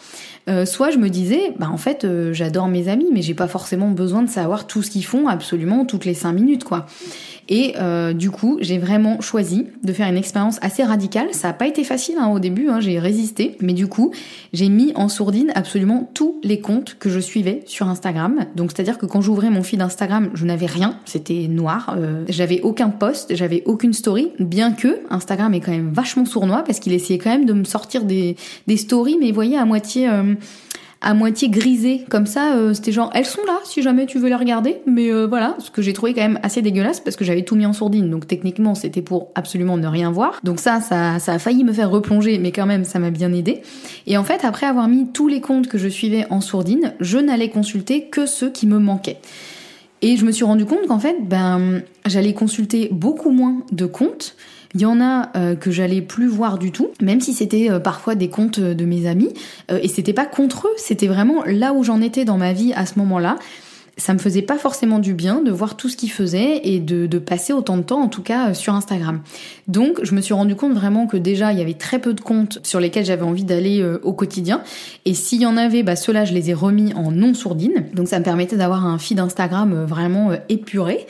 [0.49, 3.47] Euh, soit je me disais, bah en fait, euh, j'adore mes amis, mais j'ai pas
[3.47, 6.85] forcément besoin de savoir tout ce qu'ils font absolument toutes les cinq minutes, quoi.
[7.49, 11.27] Et euh, du coup, j'ai vraiment choisi de faire une expérience assez radicale.
[11.31, 14.11] Ça n'a pas été facile hein, au début, hein, j'ai résisté, mais du coup,
[14.53, 18.45] j'ai mis en sourdine absolument tous les comptes que je suivais sur Instagram.
[18.55, 21.95] Donc, c'est-à-dire que quand j'ouvrais mon feed Instagram, je n'avais rien, c'était noir.
[21.97, 26.63] Euh, j'avais aucun post, j'avais aucune story, bien que Instagram est quand même vachement sournois
[26.63, 28.35] parce qu'il essayait quand même de me sortir des,
[28.77, 30.33] stories, mais vous voyez, à moitié euh,
[31.03, 32.55] à moitié grisé comme ça.
[32.55, 34.81] Euh, c'était genre elles sont là si jamais tu veux les regarder.
[34.87, 37.55] Mais euh, voilà, ce que j'ai trouvé quand même assez dégueulasse parce que j'avais tout
[37.55, 38.09] mis en sourdine.
[38.09, 40.39] Donc techniquement c'était pour absolument ne rien voir.
[40.43, 43.31] Donc ça, ça, ça a failli me faire replonger, mais quand même ça m'a bien
[43.33, 43.61] aidé.
[44.07, 47.17] Et en fait après avoir mis tous les comptes que je suivais en sourdine, je
[47.19, 49.19] n'allais consulter que ceux qui me manquaient.
[50.01, 54.35] Et je me suis rendu compte qu'en fait, ben, j'allais consulter beaucoup moins de comptes
[54.75, 57.79] il y en a euh, que j'allais plus voir du tout, même si c'était euh,
[57.79, 59.33] parfois des comptes de mes amis.
[59.71, 62.73] Euh, et c'était pas contre eux, c'était vraiment là où j'en étais dans ma vie
[62.73, 63.37] à ce moment-là
[63.97, 67.05] ça me faisait pas forcément du bien de voir tout ce qu'il faisait et de,
[67.05, 69.21] de, passer autant de temps, en tout cas, sur Instagram.
[69.67, 72.21] Donc, je me suis rendu compte vraiment que déjà, il y avait très peu de
[72.21, 74.61] comptes sur lesquels j'avais envie d'aller euh, au quotidien.
[75.05, 77.85] Et s'il y en avait, bah, ceux-là, je les ai remis en non sourdine.
[77.93, 81.05] Donc, ça me permettait d'avoir un feed Instagram euh, vraiment euh, épuré.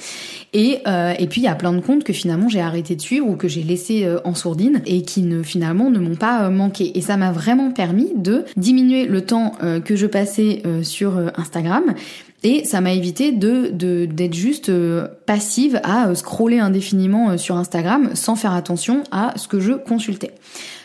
[0.53, 0.81] Et,
[1.19, 3.35] et puis, il y a plein de comptes que finalement, j'ai arrêté de suivre ou
[3.35, 6.97] que j'ai laissé en sourdine et qui ne, finalement, ne m'ont pas manqué.
[6.97, 11.95] Et ça m'a vraiment permis de diminuer le temps que je passais sur Instagram
[12.43, 13.69] et ça m'a évité de
[14.05, 19.33] d'être juste euh, passive à euh, scroller indéfiniment euh, sur Instagram sans faire attention à
[19.37, 20.33] ce que je consultais.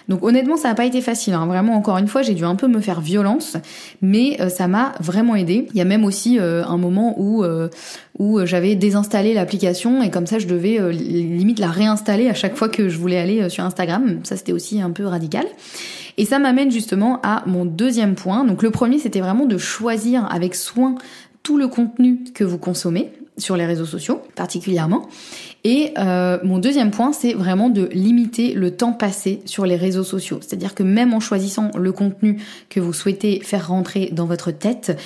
[0.09, 1.35] Donc honnêtement, ça n'a pas été facile.
[1.35, 1.47] Hein.
[1.47, 3.57] Vraiment, encore une fois, j'ai dû un peu me faire violence,
[4.01, 5.69] mais ça m'a vraiment aidé.
[5.73, 7.45] Il y a même aussi un moment où
[8.19, 12.69] où j'avais désinstallé l'application et comme ça, je devais limite la réinstaller à chaque fois
[12.69, 14.21] que je voulais aller sur Instagram.
[14.25, 15.45] Ça, c'était aussi un peu radical.
[16.19, 18.45] Et ça m'amène justement à mon deuxième point.
[18.45, 20.97] Donc le premier, c'était vraiment de choisir avec soin
[21.45, 25.09] tout le contenu que vous consommez sur les réseaux sociaux particulièrement.
[25.65, 30.05] Et euh, mon deuxième point, c'est vraiment de limiter le temps passé sur les réseaux
[30.05, 30.39] sociaux.
[30.41, 34.97] C'est-à-dire que même en choisissant le contenu que vous souhaitez faire rentrer dans votre tête,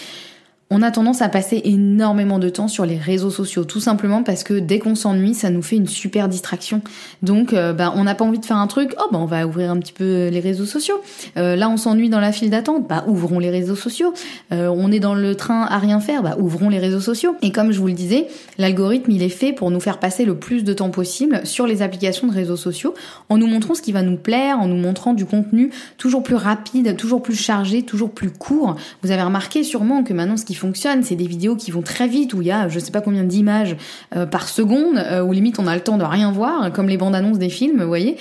[0.74, 4.42] on a tendance à passer énormément de temps sur les réseaux sociaux, tout simplement parce
[4.42, 6.80] que dès qu'on s'ennuie, ça nous fait une super distraction.
[7.22, 9.46] Donc, euh, bah, on n'a pas envie de faire un truc, oh bah on va
[9.46, 10.94] ouvrir un petit peu les réseaux sociaux.
[11.36, 14.14] Euh, là, on s'ennuie dans la file d'attente, bah ouvrons les réseaux sociaux.
[14.50, 17.36] Euh, on est dans le train à rien faire, bah ouvrons les réseaux sociaux.
[17.42, 20.36] Et comme je vous le disais, l'algorithme il est fait pour nous faire passer le
[20.36, 22.94] plus de temps possible sur les applications de réseaux sociaux,
[23.28, 26.34] en nous montrant ce qui va nous plaire, en nous montrant du contenu toujours plus
[26.34, 28.76] rapide, toujours plus chargé, toujours plus court.
[29.02, 30.54] Vous avez remarqué sûrement que maintenant ce qui
[31.02, 33.24] c'est des vidéos qui vont très vite, où il y a je sais pas combien
[33.24, 33.76] d'images
[34.14, 36.96] euh, par seconde, euh, où limite on a le temps de rien voir, comme les
[36.96, 38.16] bandes annonces des films, vous voyez.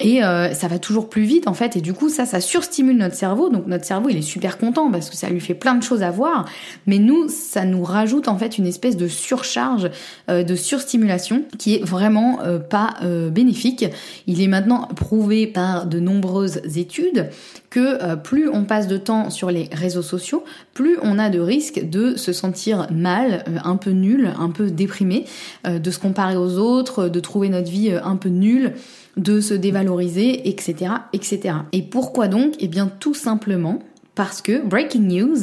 [0.00, 2.96] Et euh, ça va toujours plus vite en fait, et du coup ça, ça surstimule
[2.96, 3.50] notre cerveau.
[3.50, 6.02] Donc notre cerveau, il est super content parce que ça lui fait plein de choses
[6.02, 6.46] à voir.
[6.86, 9.90] Mais nous, ça nous rajoute en fait une espèce de surcharge,
[10.28, 12.38] de surstimulation qui est vraiment
[12.70, 12.96] pas
[13.30, 13.84] bénéfique.
[14.26, 17.28] Il est maintenant prouvé par de nombreuses études
[17.72, 21.40] que euh, plus on passe de temps sur les réseaux sociaux, plus on a de
[21.40, 25.24] risques de se sentir mal, euh, un peu nul, un peu déprimé,
[25.66, 28.74] euh, de se comparer aux autres, de trouver notre vie un peu nulle,
[29.16, 31.56] de se dévaloriser, etc., etc.
[31.72, 32.54] Et pourquoi donc?
[32.60, 33.80] Eh bien tout simplement
[34.14, 35.38] parce que, breaking news,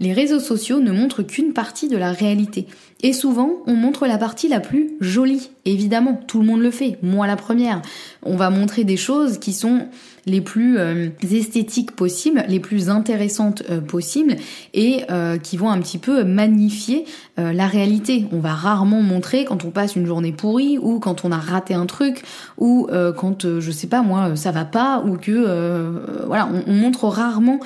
[0.00, 2.66] les réseaux sociaux ne montrent qu'une partie de la réalité.
[3.02, 5.50] Et souvent, on montre la partie la plus jolie.
[5.66, 7.82] Évidemment, tout le monde le fait, moi la première.
[8.22, 9.88] On va montrer des choses qui sont
[10.26, 14.36] les plus euh, esthétiques possibles, les plus intéressantes euh, possibles
[14.74, 17.04] et euh, qui vont un petit peu magnifier
[17.38, 18.24] la réalité.
[18.32, 21.74] On va rarement montrer quand on passe une journée pourrie ou quand on a raté
[21.74, 22.22] un truc
[22.56, 27.04] ou quand je sais pas moi ça va pas ou que voilà on, on montre
[27.08, 27.60] rarement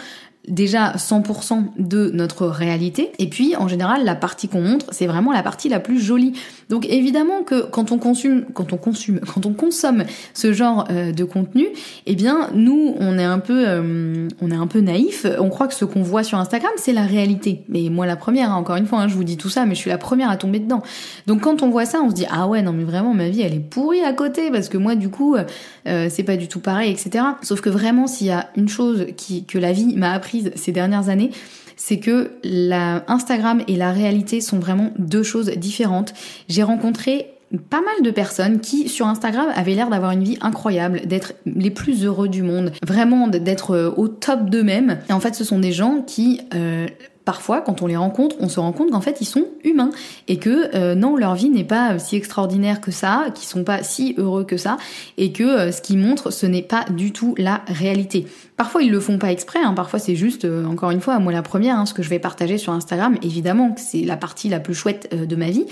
[0.51, 3.13] déjà 100% de notre réalité.
[3.19, 6.33] Et puis, en général, la partie qu'on montre, c'est vraiment la partie la plus jolie.
[6.69, 11.13] Donc, évidemment que quand on consomme, quand on consomme, quand on consomme ce genre euh,
[11.13, 11.69] de contenu,
[12.07, 15.27] eh bien, nous, on est un peu, euh, on est un peu naïf.
[15.39, 17.63] On croit que ce qu'on voit sur Instagram, c'est la réalité.
[17.69, 19.75] Mais moi, la première, hein, encore une fois, hein, je vous dis tout ça, mais
[19.75, 20.83] je suis la première à tomber dedans.
[21.27, 23.43] Donc, quand on voit ça, on se dit ah ouais, non mais vraiment, ma vie,
[23.43, 26.61] elle est pourrie à côté parce que moi, du coup, euh, c'est pas du tout
[26.61, 27.25] pareil, etc.
[27.43, 30.73] Sauf que vraiment, s'il y a une chose qui que la vie m'a appris ces
[30.73, 31.31] dernières années,
[31.77, 36.13] c'est que la Instagram et la réalité sont vraiment deux choses différentes.
[36.49, 41.01] J'ai rencontré pas mal de personnes qui sur Instagram avaient l'air d'avoir une vie incroyable,
[41.07, 44.99] d'être les plus heureux du monde, vraiment d'être euh, au top d'eux-mêmes.
[45.09, 46.87] Et en fait, ce sont des gens qui euh,
[47.25, 49.91] parfois, quand on les rencontre, on se rend compte qu'en fait, ils sont humains
[50.29, 53.83] et que euh, non, leur vie n'est pas si extraordinaire que ça, qu'ils sont pas
[53.83, 54.77] si heureux que ça,
[55.19, 58.27] et que ce qu'ils montrent, ce n'est pas du tout la réalité.
[58.61, 59.61] Parfois, ils le font pas exprès.
[59.65, 59.73] Hein.
[59.73, 62.59] Parfois, c'est juste, encore une fois, moi la première, hein, ce que je vais partager
[62.59, 63.17] sur Instagram.
[63.23, 65.65] Évidemment, que c'est la partie la plus chouette de ma vie.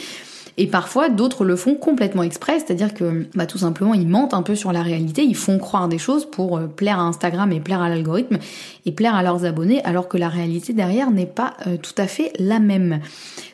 [0.60, 4.42] Et parfois, d'autres le font complètement exprès, c'est-à-dire que bah, tout simplement, ils mentent un
[4.42, 7.60] peu sur la réalité, ils font croire des choses pour euh, plaire à Instagram et
[7.60, 8.38] plaire à l'algorithme
[8.84, 12.08] et plaire à leurs abonnés, alors que la réalité derrière n'est pas euh, tout à
[12.08, 12.98] fait la même.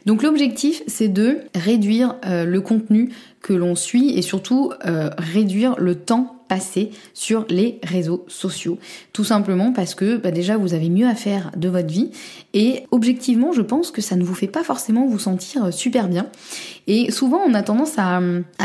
[0.07, 3.11] Donc l'objectif, c'est de réduire euh, le contenu
[3.42, 4.73] que l'on suit et surtout
[5.18, 8.78] réduire le temps passé sur les réseaux sociaux.
[9.12, 12.11] Tout simplement parce que bah, déjà vous avez mieux à faire de votre vie
[12.52, 16.26] et objectivement je pense que ça ne vous fait pas forcément vous sentir super bien.
[16.87, 18.20] Et souvent, on a tendance à,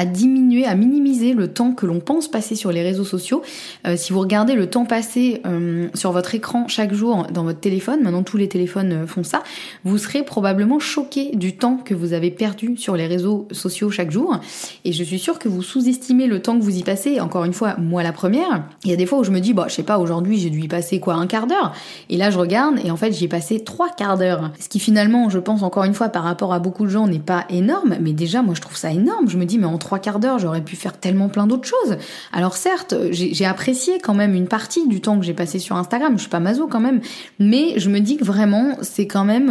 [0.06, 3.42] diminuer, à minimiser le temps que l'on pense passer sur les réseaux sociaux.
[3.88, 7.60] Euh, si vous regardez le temps passé euh, sur votre écran chaque jour dans votre
[7.60, 9.44] téléphone, maintenant tous les téléphones euh, font ça,
[9.86, 14.12] vous serez probablement choqué du temps que vous avez perdu sur les réseaux sociaux chaque
[14.12, 14.40] jour.
[14.84, 17.20] Et je suis sûre que vous sous-estimez le temps que vous y passez.
[17.20, 18.66] Encore une fois, moi la première.
[18.84, 20.50] Il y a des fois où je me dis, bah, je sais pas, aujourd'hui j'ai
[20.50, 21.74] dû y passer quoi, un quart d'heure.
[22.10, 24.52] Et là, je regarde et en fait, j'y ai passé trois quarts d'heure.
[24.60, 27.20] Ce qui finalement, je pense encore une fois, par rapport à beaucoup de gens, n'est
[27.20, 29.30] pas énorme, déjà, moi, je trouve ça énorme.
[29.30, 31.98] Je me dis, mais en trois quarts d'heure, j'aurais pu faire tellement plein d'autres choses.
[32.32, 36.14] Alors certes, j'ai apprécié quand même une partie du temps que j'ai passé sur Instagram.
[36.16, 37.02] Je suis pas maso quand même,
[37.40, 39.50] mais je me dis que vraiment, c'est quand même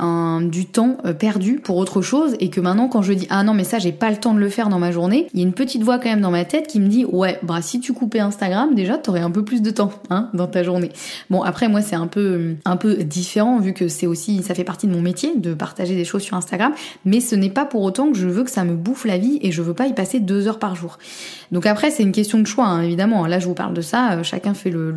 [0.00, 3.42] euh, du temps euh, perdu pour autre chose et que maintenant, quand je dis, ah
[3.42, 5.42] non, mais ça, j'ai pas le temps de le faire dans ma journée, il y
[5.42, 7.80] a une petite voix quand même dans ma tête qui me dit, ouais, bah si
[7.80, 10.90] tu coupais Instagram, déjà, t'aurais un peu plus de temps, hein, dans ta journée.
[11.30, 14.64] Bon, après, moi, c'est un peu, un peu différent vu que c'est aussi, ça fait
[14.64, 16.72] partie de mon métier de partager des choses sur Instagram,
[17.04, 19.38] mais ce n'est pas pour autant que je veux que ça me bouffe la vie
[19.42, 20.98] et je veux pas y passer deux heures par jour.
[21.54, 23.26] Donc après, c'est une question de choix, hein, évidemment.
[23.26, 24.12] Là, je vous parle de ça.
[24.12, 24.96] Euh, chacun fait le,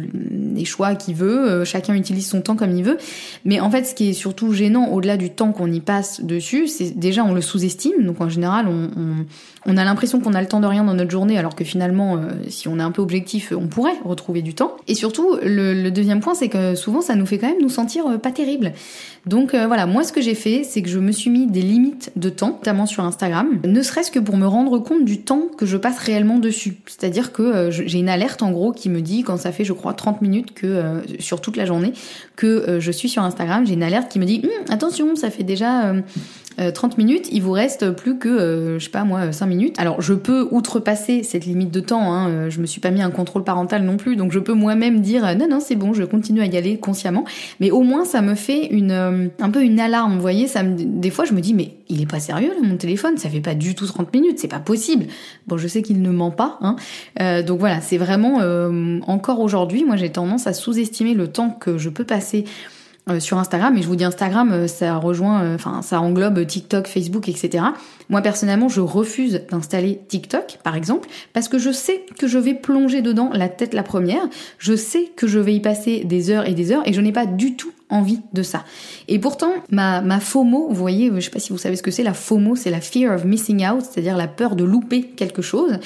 [0.56, 2.97] les choix qu'il veut, euh, chacun utilise son temps comme il veut.
[3.45, 6.67] Mais en fait, ce qui est surtout gênant, au-delà du temps qu'on y passe dessus,
[6.67, 8.04] c'est déjà on le sous-estime.
[8.04, 11.38] Donc en général, on, a l'impression qu'on a le temps de rien dans notre journée,
[11.38, 14.78] alors que finalement, euh, si on est un peu objectif, on pourrait retrouver du temps.
[14.88, 18.19] Et surtout, le, deuxième point, c'est que souvent, ça nous fait quand même nous sentir
[18.19, 18.73] pas terrible.
[19.26, 22.12] Donc voilà, moi, ce que j'ai fait, c'est que je me suis mis des limites
[22.15, 25.78] de temps, sur Instagram, ne serait-ce que pour me rendre compte du temps que je
[25.78, 26.78] passe réellement dessus.
[26.86, 29.74] C'est-à-dire que euh, j'ai une alerte en gros qui me dit quand ça fait je
[29.74, 31.94] crois 30 minutes que euh, sur toute la journée
[32.36, 35.30] que euh, je suis sur Instagram, j'ai une alerte qui me dit hum, attention, ça
[35.30, 35.94] fait déjà
[36.58, 39.76] 30 euh, minutes, il vous reste plus que, euh, je sais pas moi, 5 minutes.
[39.78, 43.02] Alors je peux outrepasser cette limite de temps, hein, euh, je me suis pas mis
[43.02, 46.04] un contrôle parental non plus, donc je peux moi-même dire non non c'est bon, je
[46.04, 47.26] continue à y aller consciemment,
[47.60, 50.76] mais au moins ça me fait une un peu une alarme, vous voyez, ça me,
[50.78, 53.54] des fois je me dis mais il est pas sérieux mon téléphone, ça fait pas
[53.54, 55.06] du tout 30 minutes, c'est pas possible.
[55.46, 56.76] Bon je sais qu'il ne ment pas, hein.
[57.43, 58.39] donc voilà, c'est vraiment
[59.08, 62.46] encore aujourd'hui, moi j'ai tendance à sous-estimer le temps que je peux passer
[63.10, 63.78] euh, sur Instagram.
[63.78, 67.63] Et je vous dis Instagram, euh, ça rejoint, euh, enfin, ça englobe TikTok, Facebook, etc.
[68.10, 72.54] Moi personnellement, je refuse d'installer TikTok, par exemple, parce que je sais que je vais
[72.54, 74.28] plonger dedans la tête la première.
[74.58, 77.12] Je sais que je vais y passer des heures et des heures, et je n'ai
[77.12, 78.65] pas du tout envie de ça.
[79.08, 81.91] Et pourtant, ma, ma FOMO, vous voyez, je sais pas si vous savez ce que
[81.91, 85.41] c'est, la FOMO, c'est la fear of missing out, c'est-à-dire la peur de louper quelque
[85.41, 85.80] chose,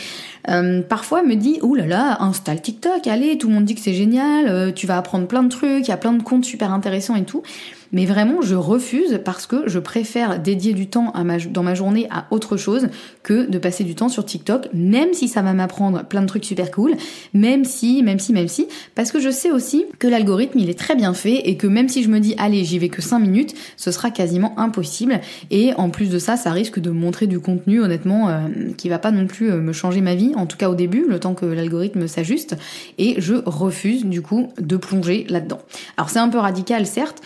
[0.49, 3.81] euh, parfois me dit, oh là là, installe TikTok, allez, tout le monde dit que
[3.81, 6.45] c'est génial, euh, tu vas apprendre plein de trucs, il y a plein de comptes
[6.45, 7.43] super intéressants et tout.
[7.91, 11.13] Mais vraiment, je refuse parce que je préfère dédier du temps
[11.49, 12.87] dans ma journée à autre chose
[13.23, 16.45] que de passer du temps sur TikTok, même si ça va m'apprendre plein de trucs
[16.45, 16.93] super cool,
[17.33, 20.77] même si, même si, même si, parce que je sais aussi que l'algorithme, il est
[20.79, 23.19] très bien fait et que même si je me dis, allez, j'y vais que 5
[23.19, 25.19] minutes, ce sera quasiment impossible.
[25.49, 28.99] Et en plus de ça, ça risque de montrer du contenu, honnêtement, euh, qui va
[28.99, 31.33] pas non plus euh, me changer ma vie, en tout cas au début, le temps
[31.33, 32.55] que l'algorithme s'ajuste.
[32.97, 35.59] Et je refuse, du coup, de plonger là-dedans.
[35.97, 37.21] Alors c'est un peu radical, certes,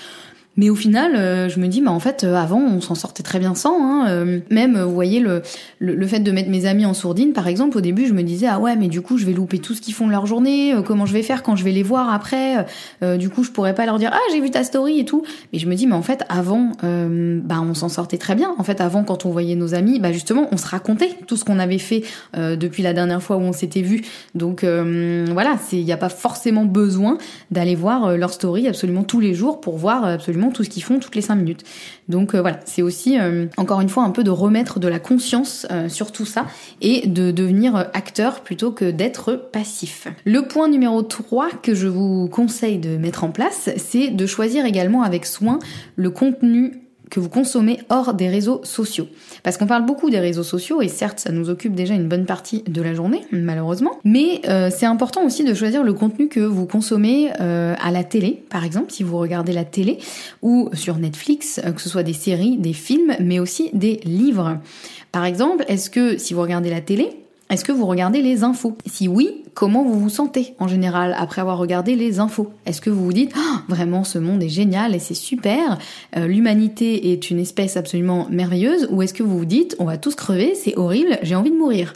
[0.57, 3.23] mais au final, euh, je me dis, bah en fait, euh, avant, on s'en sortait
[3.23, 3.83] très bien sans.
[3.83, 5.41] Hein, euh, même, vous voyez, le,
[5.79, 8.47] le, fait de mettre mes amis en sourdine, par exemple, au début, je me disais,
[8.47, 10.73] ah ouais, mais du coup, je vais louper tout ce qu'ils font de leur journée.
[10.85, 12.65] comment je vais faire quand je vais les voir après
[13.01, 15.23] Du coup, je pourrais pas leur dire, ah, j'ai vu ta story et tout.
[15.51, 18.53] Mais je me dis, mais en fait, avant, bah on s'en sortait très bien.
[18.57, 21.43] En fait, avant, quand on voyait nos amis, bah justement, on se racontait tout ce
[21.43, 22.03] qu'on avait fait
[22.35, 24.03] depuis la dernière fois où on s'était vu.
[24.35, 27.17] Donc voilà, il n'y a pas forcément besoin
[27.51, 30.99] d'aller voir leur story absolument tous les jours pour voir absolument tout ce qu'ils font
[30.99, 31.63] toutes les 5 minutes.
[32.09, 33.17] Donc voilà, c'est aussi
[33.57, 36.45] encore une fois un peu de remettre de la conscience sur tout ça
[36.81, 40.07] et de devenir acteur plutôt que d'être passif.
[40.25, 44.65] Le point numéro 3 que je vous conseille de mettre en place, c'est de choisir
[44.65, 45.59] également avec soin
[45.95, 46.73] le contenu
[47.09, 49.07] que vous consommez hors des réseaux sociaux.
[49.43, 52.25] Parce qu'on parle beaucoup des réseaux sociaux et certes ça nous occupe déjà une bonne
[52.25, 56.39] partie de la journée malheureusement, mais euh, c'est important aussi de choisir le contenu que
[56.39, 59.99] vous consommez euh, à la télé par exemple si vous regardez la télé
[60.41, 64.59] ou sur Netflix, euh, que ce soit des séries, des films mais aussi des livres.
[65.11, 68.75] Par exemple, est-ce que si vous regardez la télé, est-ce que vous regardez les infos?
[68.87, 72.51] Si oui, comment vous vous sentez en général après avoir regardé les infos?
[72.65, 75.77] Est-ce que vous vous dites oh, vraiment ce monde est génial et c'est super,
[76.17, 78.87] euh, l'humanité est une espèce absolument merveilleuse?
[78.89, 81.57] Ou est-ce que vous vous dites on va tous crever, c'est horrible, j'ai envie de
[81.57, 81.93] mourir?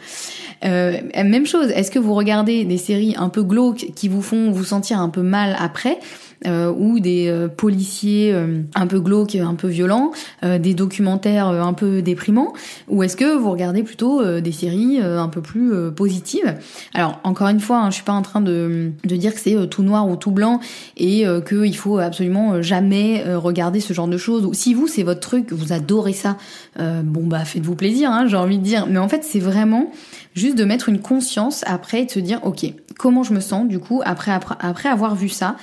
[0.65, 4.51] Euh, Même chose, est-ce que vous regardez des séries un peu glauques qui vous font
[4.51, 5.99] vous sentir un peu mal après
[6.47, 11.73] euh, ou des euh, policiers euh, un peu glauques, un peu violents, des documentaires un
[11.73, 12.53] peu déprimants,
[12.87, 16.55] ou est-ce que vous regardez plutôt des séries un peu plus positives?
[16.93, 19.67] Alors encore une fois, hein, je suis pas en train de, de dire que c'est
[19.69, 20.59] tout noir ou tout blanc
[20.97, 24.49] et qu'il faut absolument jamais regarder ce genre de choses.
[24.53, 26.37] Si vous c'est votre truc, vous adorez ça,
[26.77, 28.87] bon bah faites-vous plaisir, hein, j'ai envie de dire.
[28.87, 29.91] Mais en fait c'est vraiment
[30.39, 32.65] juste de mettre une conscience après et de se dire ok
[32.97, 35.55] comment je me sens du coup après après, après avoir vu ça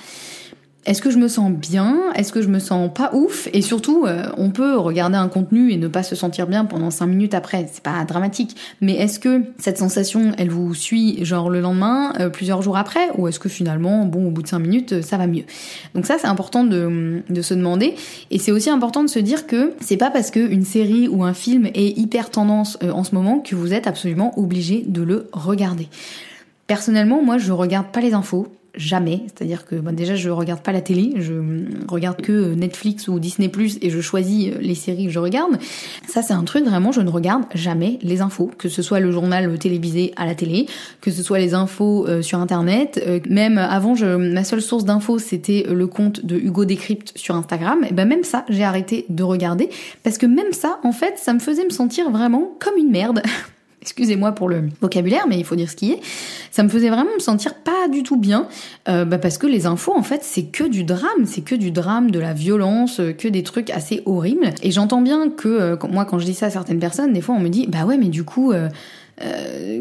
[0.87, 1.99] est-ce que je me sens bien?
[2.15, 3.49] Est-ce que je me sens pas ouf?
[3.51, 6.91] Et surtout, euh, on peut regarder un contenu et ne pas se sentir bien pendant
[6.91, 8.55] 5 minutes après, c'est pas dramatique.
[8.79, 13.09] Mais est-ce que cette sensation, elle vous suit genre le lendemain, euh, plusieurs jours après?
[13.17, 15.43] Ou est-ce que finalement, bon, au bout de 5 minutes, euh, ça va mieux?
[15.93, 17.95] Donc ça, c'est important de, de se demander.
[18.31, 21.33] Et c'est aussi important de se dire que c'est pas parce qu'une série ou un
[21.33, 25.89] film est hyper tendance en ce moment que vous êtes absolument obligé de le regarder.
[26.65, 29.23] Personnellement, moi, je regarde pas les infos jamais.
[29.27, 31.33] C'est-à-dire que déjà je regarde pas la télé, je
[31.87, 35.57] regarde que Netflix ou Disney Plus et je choisis les séries que je regarde.
[36.07, 39.11] Ça c'est un truc vraiment, je ne regarde jamais les infos, que ce soit le
[39.11, 40.67] journal télévisé à la télé,
[41.01, 43.03] que ce soit les infos euh, sur internet.
[43.05, 47.35] Euh, même avant, je, ma seule source d'infos c'était le compte de Hugo Décrypte sur
[47.35, 47.79] Instagram.
[47.89, 49.69] Et ben même ça, j'ai arrêté de regarder
[50.03, 53.21] parce que même ça, en fait, ça me faisait me sentir vraiment comme une merde.
[53.87, 56.01] excusez-moi pour le vocabulaire, mais il faut dire ce qui est,
[56.51, 58.47] ça me faisait vraiment me sentir pas du tout bien,
[58.89, 61.71] euh, bah parce que les infos, en fait, c'est que du drame, c'est que du
[61.71, 64.49] drame, de la violence, euh, que des trucs assez horribles.
[64.61, 67.35] Et j'entends bien que, euh, moi, quand je dis ça à certaines personnes, des fois,
[67.35, 68.53] on me dit, bah ouais, mais du coup,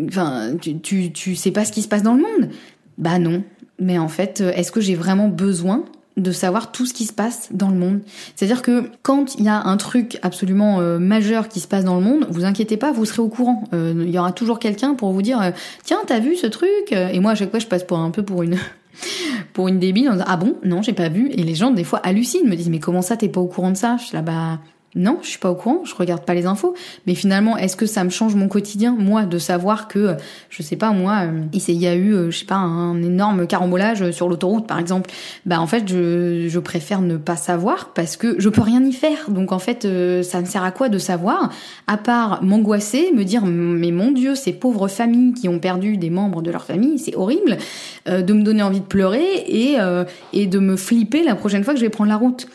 [0.08, 2.50] enfin, tu, tu, tu sais pas ce qui se passe dans le monde.
[2.98, 3.42] Bah non.
[3.78, 5.84] Mais en fait, est-ce que j'ai vraiment besoin
[6.16, 8.00] de savoir tout ce qui se passe dans le monde.
[8.34, 11.96] C'est-à-dire que quand il y a un truc absolument euh, majeur qui se passe dans
[11.96, 13.64] le monde, vous inquiétez pas, vous serez au courant.
[13.74, 15.50] Euh, il y aura toujours quelqu'un pour vous dire euh,
[15.84, 16.92] tiens t'as vu ce truc?
[16.92, 18.56] Et moi à chaque fois je passe pour un peu pour une
[19.52, 20.56] pour une débile en disant ah bon?
[20.64, 23.16] Non j'ai pas vu et les gens des fois hallucinent me disent mais comment ça
[23.16, 23.96] t'es pas au courant de ça?
[23.98, 24.58] Je suis là bah
[24.96, 26.74] non, je suis pas au courant, je regarde pas les infos.
[27.06, 30.16] Mais finalement, est-ce que ça me change mon quotidien, moi, de savoir que,
[30.48, 33.46] je sais pas, moi, euh, il y a eu, euh, je sais pas, un énorme
[33.46, 35.10] carambolage sur l'autoroute, par exemple.
[35.44, 38.92] Bah en fait, je, je préfère ne pas savoir parce que je peux rien y
[38.92, 39.28] faire.
[39.28, 41.52] Donc en fait, euh, ça me sert à quoi de savoir,
[41.86, 46.10] à part m'angoisser, me dire, mais mon Dieu, ces pauvres familles qui ont perdu des
[46.10, 47.58] membres de leur famille, c'est horrible,
[48.06, 49.76] de me donner envie de pleurer et,
[50.32, 52.48] et de me flipper la prochaine fois que je vais prendre la route.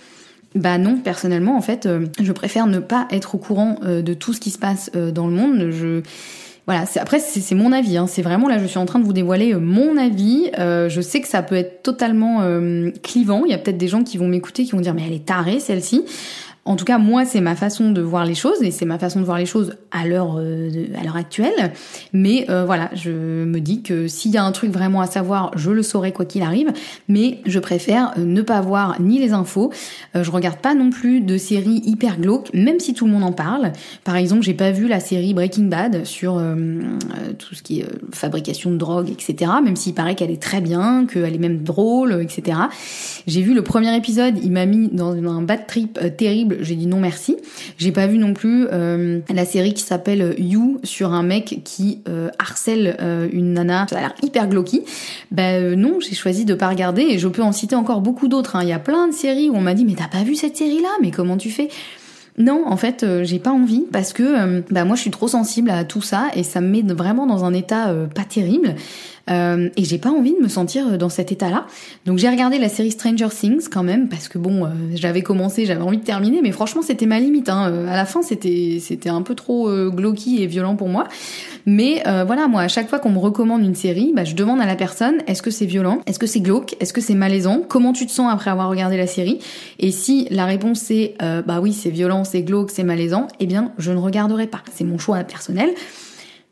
[0.54, 4.14] Bah non, personnellement, en fait, euh, je préfère ne pas être au courant euh, de
[4.14, 5.70] tout ce qui se passe euh, dans le monde.
[5.72, 6.02] Je
[6.68, 7.98] voilà, après c'est mon avis.
[7.98, 8.06] Hein.
[8.08, 10.52] C'est vraiment là, je suis en train de vous dévoiler mon avis.
[10.56, 12.42] je sais que ça peut être totalement
[13.02, 13.44] clivant.
[13.46, 15.26] Il y a peut-être des gens qui vont m'écouter, qui vont dire mais elle est
[15.26, 16.06] tarée celle-ci.
[16.64, 19.20] En tout cas, moi, c'est ma façon de voir les choses et c'est ma façon
[19.20, 21.74] de voir les choses à l'heure euh, à l'heure actuelle.
[22.14, 25.52] Mais euh, voilà, je me dis que s'il y a un truc vraiment à savoir,
[25.56, 26.72] je le saurai quoi qu'il arrive.
[27.08, 29.74] Mais je préfère euh, ne pas voir ni les infos.
[30.14, 33.32] je regarde pas non plus de séries hyper glauques, même si tout le monde en
[33.32, 33.72] parle.
[34.04, 36.42] Par exemple, j'ai pas vu la série Breaking Bad sur
[37.40, 39.52] tout ce qui est fabrication de drogue, etc.
[39.64, 42.58] Même s'il paraît qu'elle est très bien, qu'elle est même drôle, etc.
[43.26, 46.88] J'ai vu le premier épisode, il m'a mis dans un bad trip terrible j'ai dit
[46.88, 47.38] non merci.
[47.78, 52.02] J'ai pas vu non plus euh, la série qui s'appelle You sur un mec qui
[52.08, 53.88] euh, harcèle euh, une nana.
[53.90, 54.76] Ça a l'air hyper glauque.
[55.32, 58.56] Ben non, j'ai choisi de pas regarder et je peux en citer encore beaucoup d'autres.
[58.56, 58.64] Hein.
[58.64, 60.58] Il y a plein de séries où on m'a dit mais t'as pas vu cette
[60.58, 61.70] série là Mais comment tu fais?
[62.38, 65.84] Non, en fait, j'ai pas envie parce que bah moi je suis trop sensible à
[65.84, 68.76] tout ça et ça me met vraiment dans un état pas terrible.
[69.32, 71.66] Euh, et j'ai pas envie de me sentir dans cet état-là.
[72.06, 75.66] Donc j'ai regardé la série Stranger Things quand même parce que bon, euh, j'avais commencé,
[75.66, 77.50] j'avais envie de terminer, mais franchement c'était ma limite.
[77.50, 77.88] Hein.
[77.88, 81.08] À la fin c'était c'était un peu trop euh, glauqui et violent pour moi.
[81.66, 84.60] Mais euh, voilà, moi à chaque fois qu'on me recommande une série, bah, je demande
[84.62, 87.62] à la personne est-ce que c'est violent, est-ce que c'est glauque, est-ce que c'est malaisant,
[87.68, 89.40] comment tu te sens après avoir regardé la série?
[89.80, 93.72] Et si la réponse est bah oui c'est violent, c'est glauque, c'est malaisant, eh bien
[93.78, 94.62] je ne regarderai pas.
[94.74, 95.70] C'est mon choix personnel.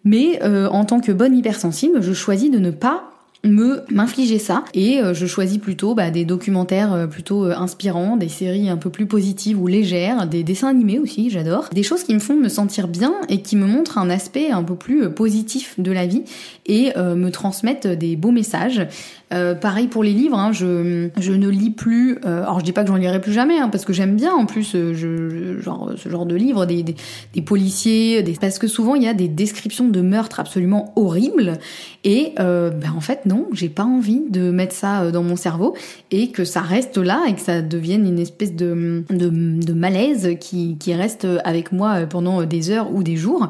[0.03, 3.09] Mais en tant que bonne hypersensible, je choisis de ne pas
[3.43, 8.17] me m'infliger ça et euh, je choisis plutôt bah, des documentaires euh, plutôt euh, inspirants,
[8.17, 12.03] des séries un peu plus positives ou légères, des dessins animés aussi, j'adore, des choses
[12.03, 15.09] qui me font me sentir bien et qui me montrent un aspect un peu plus
[15.09, 16.23] positif de la vie
[16.65, 18.87] et me transmettent des beaux messages.
[19.61, 22.87] Pareil pour les livres, hein, je, je ne lis plus, alors je dis pas que
[22.87, 26.25] j'en lirai plus jamais, hein, parce que j'aime bien en plus je, genre, ce genre
[26.25, 26.95] de livres, des, des,
[27.33, 28.33] des policiers, des...
[28.33, 31.59] parce que souvent il y a des descriptions de meurtres absolument horribles
[32.03, 35.75] et ben, en fait non, j'ai pas envie de mettre ça euh, dans mon cerveau
[36.11, 40.77] et que ça reste là et que ça devienne une espèce de, de, malaise qui,
[40.77, 43.47] qui reste avec moi pendant des heures ou des jours.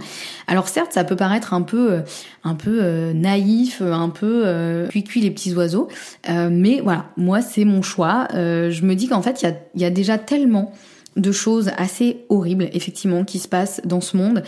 [0.48, 2.02] Alors certes, ça peut paraître un peu,
[2.44, 5.69] un peu euh, naïf, un peu euh, cuit les petits oiseaux,
[6.28, 8.28] mais voilà, moi c'est mon choix.
[8.34, 10.74] je me dis qu'en fait, il y a, y a déjà tellement
[11.16, 14.44] de choses assez horribles, effectivement, qui se passent dans ce monde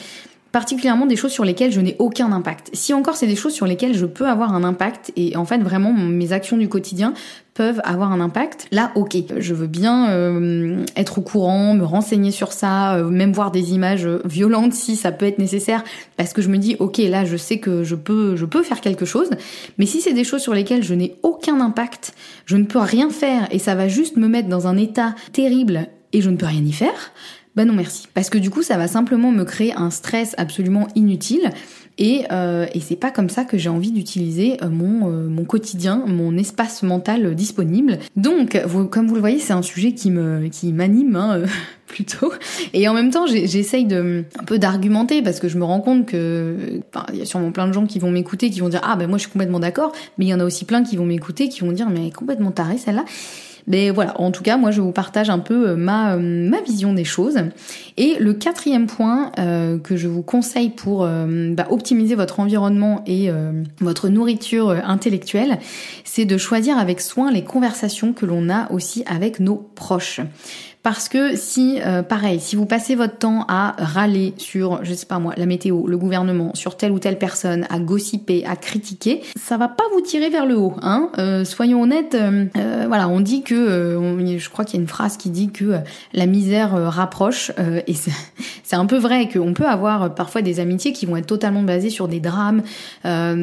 [0.52, 2.70] particulièrement des choses sur lesquelles je n'ai aucun impact.
[2.74, 5.60] Si encore c'est des choses sur lesquelles je peux avoir un impact et en fait
[5.60, 7.14] vraiment mes actions du quotidien
[7.54, 12.32] peuvent avoir un impact, là ok, je veux bien euh, être au courant, me renseigner
[12.32, 15.84] sur ça, euh, même voir des images violentes si ça peut être nécessaire
[16.16, 18.80] parce que je me dis ok là je sais que je peux je peux faire
[18.80, 19.30] quelque chose,
[19.78, 22.14] mais si c'est des choses sur lesquelles je n'ai aucun impact,
[22.46, 25.88] je ne peux rien faire et ça va juste me mettre dans un état terrible
[26.14, 27.12] et je ne peux rien y faire,
[27.56, 28.08] bah non merci.
[28.14, 31.50] Parce que du coup, ça va simplement me créer un stress absolument inutile.
[32.02, 35.46] Et, euh, et c'est pas comme ça que j'ai envie d'utiliser euh, mon, euh, mon
[35.46, 38.00] quotidien, mon espace mental disponible.
[38.16, 41.44] Donc, vous, comme vous le voyez, c'est un sujet qui me qui m'anime hein,
[41.86, 42.34] plutôt.
[42.74, 46.08] Et en même temps, j'essaye de un peu d'argumenter parce que je me rends compte
[46.08, 46.82] que
[47.14, 49.08] il y a sûrement plein de gens qui vont m'écouter, qui vont dire ah ben
[49.08, 51.50] moi je suis complètement d'accord, mais il y en a aussi plein qui vont m'écouter,
[51.50, 53.06] qui vont dire mais complètement taré celle-là.
[53.68, 56.62] Mais voilà, en tout cas, moi je vous partage un peu euh, ma, euh, ma
[56.62, 57.38] vision des choses.
[57.98, 63.30] Et le quatrième point euh, que je vous conseille pour bah, optimiser votre environnement et
[63.80, 65.60] votre nourriture intellectuelle,
[66.04, 70.22] c'est de choisir avec soin les conversations que l'on a aussi avec nos proches.
[70.84, 75.06] Parce que si, euh, pareil, si vous passez votre temps à râler sur, je sais
[75.06, 79.22] pas moi, la météo, le gouvernement, sur telle ou telle personne, à gossiper, à critiquer,
[79.40, 81.10] ça va pas vous tirer vers le haut, hein.
[81.20, 85.18] Euh, soyons honnêtes, euh, voilà, on dit que, je crois qu'il y a une phrase
[85.18, 85.76] qui dit que
[86.14, 87.52] la misère rapproche,
[87.86, 87.94] et
[88.64, 91.92] c'est un peu vrai qu'on peut avoir parfois des amitiés qui vont être totalement basées
[91.92, 92.64] sur des drames,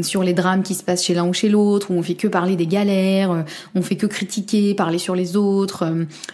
[0.02, 2.26] sur les drames qui se passent chez l'un ou chez l'autre, où on fait que
[2.26, 3.44] parler des galères,
[3.76, 5.84] on fait que critiquer, parler sur les autres,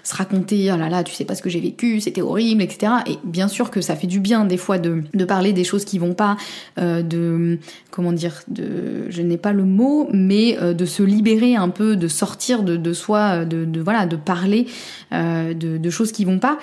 [0.02, 2.92] se raconter, oh tu sais pas ce que j'ai vécu, c'était horrible, etc.
[3.06, 5.98] Et bien sûr que ça fait du bien des fois de, parler des choses qui
[5.98, 6.36] vont pas,
[6.78, 7.58] euh, de
[7.90, 11.96] comment dire, de je n'ai pas le mot, mais euh, de se libérer un peu,
[11.96, 14.66] de sortir de, soi, de, de voilà, de parler
[15.12, 16.58] euh, de, de choses qui vont pas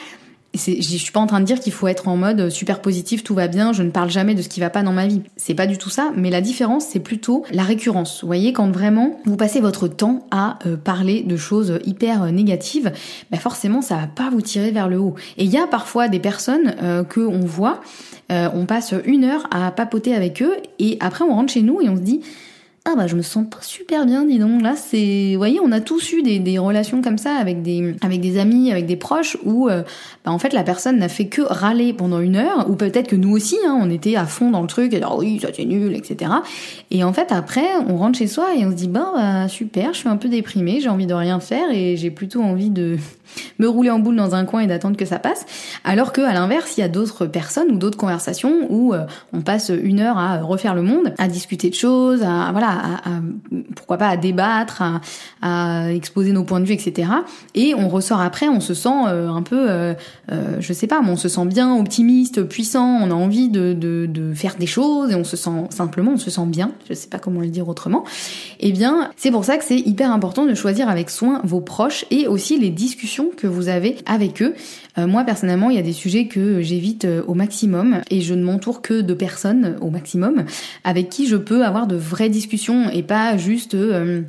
[0.54, 3.34] je suis pas en train de dire qu'il faut être en mode super positif, tout
[3.34, 5.22] va bien, je ne parle jamais de ce qui va pas dans ma vie.
[5.38, 8.22] C'est pas du tout ça, mais la différence c'est plutôt la récurrence.
[8.22, 12.32] Vous voyez, quand vraiment vous passez votre temps à euh, parler de choses hyper euh,
[12.32, 12.92] négatives,
[13.32, 15.16] bah forcément ça va pas vous tirer vers le haut.
[15.38, 17.82] Et il y a parfois des personnes euh, que on voit,
[18.30, 21.90] on passe une heure à papoter avec eux et après on rentre chez nous et
[21.90, 22.22] on se dit
[22.86, 24.60] ah bah je me sens pas super bien, dis donc.
[24.64, 27.96] Là, c'est, vous voyez, on a tous eu des, des, relations comme ça avec des,
[28.02, 29.84] avec des amis, avec des proches, où euh,
[30.26, 33.16] bah, en fait la personne n'a fait que râler pendant une heure, ou peut-être que
[33.16, 35.66] nous aussi, hein, on était à fond dans le truc, et dire oui, ça c'est
[35.66, 36.32] nul, etc.
[36.90, 39.94] Et en fait après, on rentre chez soi et on se dit bah, bah super,
[39.94, 42.98] je suis un peu déprimée, j'ai envie de rien faire et j'ai plutôt envie de
[43.60, 45.46] me rouler en boule dans un coin et d'attendre que ça passe.
[45.84, 49.42] Alors que à l'inverse, il y a d'autres personnes ou d'autres conversations où euh, on
[49.42, 53.22] passe une heure à refaire le monde, à discuter de choses, à voilà, à,
[53.76, 54.84] pourquoi pas à débattre,
[55.42, 57.10] à, exposer nos points de vue, etc.
[57.56, 59.94] Et on ressort après, on se sent euh, un peu, euh,
[60.60, 64.56] je sais pas, mais on se sent bien, optimiste, puissant, on a envie de, faire
[64.58, 66.72] des choses et on se sent simplement, on se sent bien.
[66.90, 68.04] Je sais pas comment le dire autrement.
[68.60, 72.06] Eh bien, c'est pour ça que c'est hyper important de choisir avec soin vos proches
[72.12, 74.56] et aussi les discussions que vous avez avec eux.
[74.98, 78.34] Euh, moi personnellement, il y a des sujets que j'évite euh, au maximum et je
[78.34, 80.44] ne m'entoure que de personnes au maximum
[80.84, 83.78] avec qui je peux avoir de vraies discussions discussion et pas juste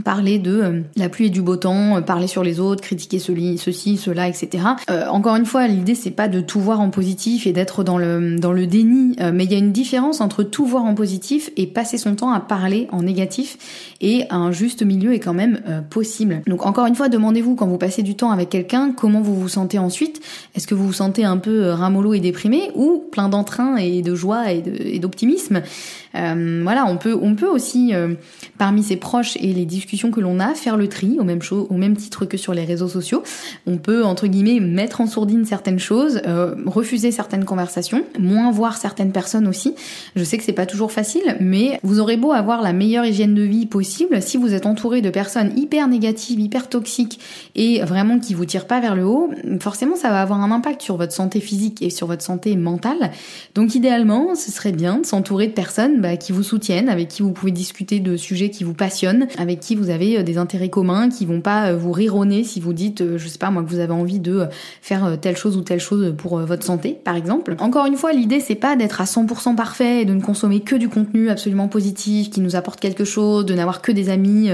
[0.04, 4.28] parler de la pluie et du beau temps, parler sur les autres, critiquer ceci, cela,
[4.28, 4.64] etc.
[5.10, 8.36] encore une fois, l'idée c'est pas de tout voir en positif et d'être dans le
[8.38, 11.66] dans le déni, mais il y a une différence entre tout voir en positif et
[11.66, 13.56] passer son temps à parler en négatif
[14.02, 16.42] et un juste milieu est quand même possible.
[16.46, 19.48] Donc encore une fois, demandez-vous quand vous passez du temps avec quelqu'un comment vous vous
[19.48, 20.20] sentez ensuite.
[20.54, 24.14] Est-ce que vous vous sentez un peu ramollo et déprimé ou plein d'entrain et de
[24.14, 25.56] joie et d'optimisme?
[25.56, 25.66] euh,
[26.14, 28.14] voilà, on peut, on peut aussi, euh,
[28.58, 31.76] parmi ses proches et les discussions que l'on a, faire le tri au même, au
[31.76, 33.22] même titre que sur les réseaux sociaux.
[33.66, 38.76] On peut, entre guillemets, mettre en sourdine certaines choses, euh, refuser certaines conversations, moins voir
[38.76, 39.74] certaines personnes aussi.
[40.16, 43.34] Je sais que c'est pas toujours facile, mais vous aurez beau avoir la meilleure hygiène
[43.34, 47.20] de vie possible, si vous êtes entouré de personnes hyper négatives, hyper toxiques
[47.54, 50.82] et vraiment qui vous tirent pas vers le haut, forcément ça va avoir un impact
[50.82, 53.10] sur votre santé physique et sur votre santé mentale.
[53.54, 57.22] Donc idéalement, ce serait bien de s'entourer de personnes bah, qui vous soutiennent, avec qui
[57.22, 60.68] vous pouvez discuter de sujets qui vous passionnent, avec qui vous avez euh, des intérêts
[60.68, 63.62] communs, qui vont pas euh, vous rironner si vous dites, euh, je sais pas moi,
[63.62, 64.46] que vous avez envie de
[64.82, 67.54] faire telle chose ou telle chose pour votre santé, par exemple.
[67.60, 70.74] Encore une fois, l'idée c'est pas d'être à 100% parfait et de ne consommer que
[70.74, 74.50] du contenu absolument positif qui nous apporte quelque chose, de n'avoir que des amis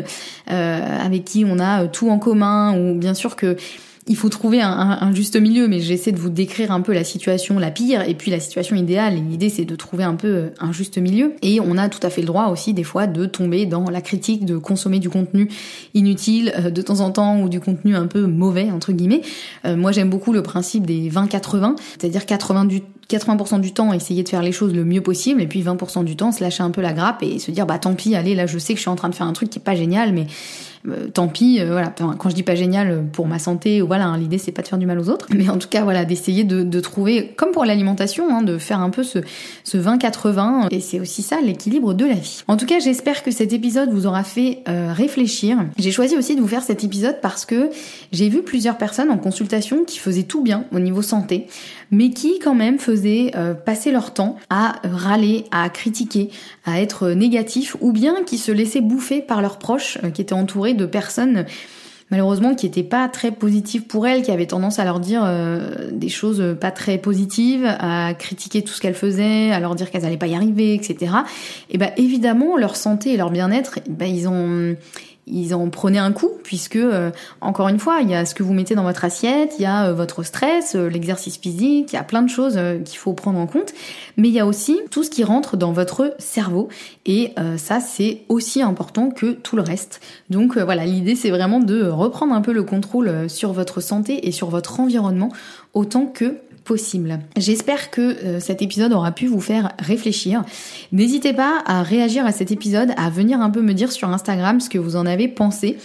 [0.46, 3.56] avec qui on a tout en commun, ou bien sûr que
[4.08, 7.58] il faut trouver un, juste milieu, mais j'essaie de vous décrire un peu la situation
[7.58, 9.14] la pire et puis la situation idéale.
[9.14, 11.34] Et l'idée, c'est de trouver un peu euh, un juste milieu.
[11.42, 14.00] Et on a tout à fait le droit aussi, des fois, de tomber dans la
[14.00, 15.50] critique, de consommer du contenu
[15.94, 19.20] inutile euh, de temps en temps ou du contenu un peu mauvais, entre guillemets.
[19.66, 24.22] Euh, moi, j'aime beaucoup le principe des 20-80, c'est-à-dire 80 du 80% du temps essayer
[24.22, 26.70] de faire les choses le mieux possible et puis 20% du temps se lâcher un
[26.70, 28.82] peu la grappe et se dire bah tant pis allez là je sais que je
[28.82, 30.26] suis en train de faire un truc qui est pas génial mais
[31.12, 31.92] tant pis, euh, voilà.
[32.18, 34.68] quand je dis pas génial euh, pour ma santé, voilà, hein, l'idée c'est pas de
[34.68, 37.64] faire du mal aux autres, mais en tout cas, voilà, d'essayer de, trouver, comme pour
[37.64, 39.18] l'alimentation, hein, de faire un peu ce,
[39.64, 42.42] ce 20-80, et c'est aussi ça l'équilibre de la vie.
[42.46, 45.58] En tout cas, j'espère que cet épisode vous aura fait réfléchir.
[45.78, 47.70] J'ai choisi aussi de vous faire cet épisode parce que
[48.12, 51.46] j'ai vu plusieurs personnes en consultation qui faisaient tout bien au niveau santé,
[51.90, 53.32] mais qui quand même faisaient
[53.64, 56.30] passer leur temps à râler, à critiquer,
[56.68, 60.74] à être négatif, ou bien qui se laissaient bouffer par leurs proches qui étaient entourés
[60.74, 61.46] de personnes
[62.10, 65.90] malheureusement qui n'étaient pas très positives pour elles, qui avaient tendance à leur dire euh,
[65.92, 70.02] des choses pas très positives, à critiquer tout ce qu'elles faisaient, à leur dire qu'elles
[70.02, 71.12] n'allaient pas y arriver, etc.
[71.70, 74.76] Et ben évidemment leur santé et leur bien-être, ben, ils ont
[75.30, 77.10] ils en prenaient un coup puisque euh,
[77.40, 79.66] encore une fois il y a ce que vous mettez dans votre assiette, il y
[79.66, 83.12] a euh, votre stress, euh, l'exercice physique, il y a plein de choses qu'il faut
[83.12, 83.72] prendre en compte,
[84.16, 86.68] mais il y a aussi tout ce qui rentre dans votre cerveau
[87.06, 90.00] et ça c'est aussi important que tout le reste.
[90.30, 94.32] Donc voilà l'idée c'est vraiment de reprendre un peu le contrôle sur votre santé et
[94.32, 95.30] sur votre environnement
[95.74, 96.36] autant que
[97.36, 100.44] J'espère que euh, cet épisode aura pu vous faire réfléchir.
[100.92, 104.60] N'hésitez pas à réagir à cet épisode, à venir un peu me dire sur Instagram
[104.60, 105.76] ce que vous en avez pensé.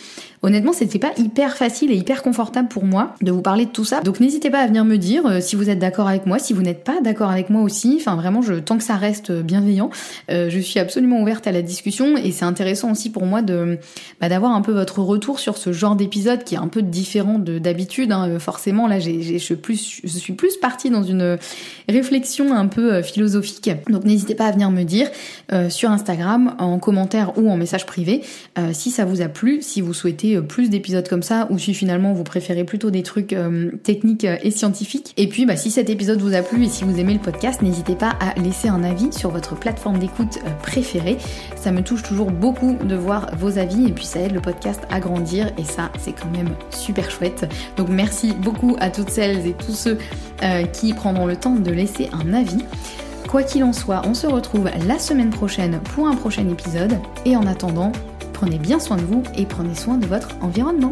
[0.46, 3.86] Honnêtement, c'était pas hyper facile et hyper confortable pour moi de vous parler de tout
[3.86, 4.02] ça.
[4.02, 6.52] Donc n'hésitez pas à venir me dire euh, si vous êtes d'accord avec moi, si
[6.52, 7.96] vous n'êtes pas d'accord avec moi aussi.
[7.98, 9.90] Enfin vraiment, tant que ça reste bienveillant,
[10.30, 13.80] euh, je suis absolument ouverte à la discussion et c'est intéressant aussi pour moi de
[14.20, 17.40] bah, d'avoir un peu votre retour sur ce genre d'épisode qui est un peu différent
[17.40, 18.12] de d'habitude.
[18.12, 18.38] Hein.
[18.40, 21.38] Forcément, là, je, plus, je suis plus partie dans une
[21.88, 23.72] réflexion un peu euh, philosophique.
[23.88, 25.10] Donc n'hésitez pas à venir me dire
[25.70, 28.22] sur Instagram, en commentaire ou en message privé,
[28.72, 31.74] si ça vous a plu, si vous souhaitez euh, plus d'épisodes comme ça ou si
[31.74, 35.14] finalement vous préférez plutôt des trucs euh, techniques euh, et scientifiques.
[35.18, 37.62] Et puis bah, si cet épisode vous a plu et si vous aimez le podcast,
[37.62, 41.18] n'hésitez pas à laisser un avis sur votre plateforme d'écoute préférée.
[41.56, 44.82] Ça me touche toujours beaucoup de voir vos avis et puis ça aide le podcast
[44.90, 47.48] à grandir et ça c'est quand même super chouette.
[47.78, 49.98] Donc merci beaucoup à toutes celles et tous ceux
[50.74, 52.66] qui prendront le temps de laisser un avis.
[53.34, 57.36] Quoi qu'il en soit, on se retrouve la semaine prochaine pour un prochain épisode et
[57.36, 57.92] en attendant,
[58.44, 60.92] Prenez bien soin de vous et prenez soin de votre environnement.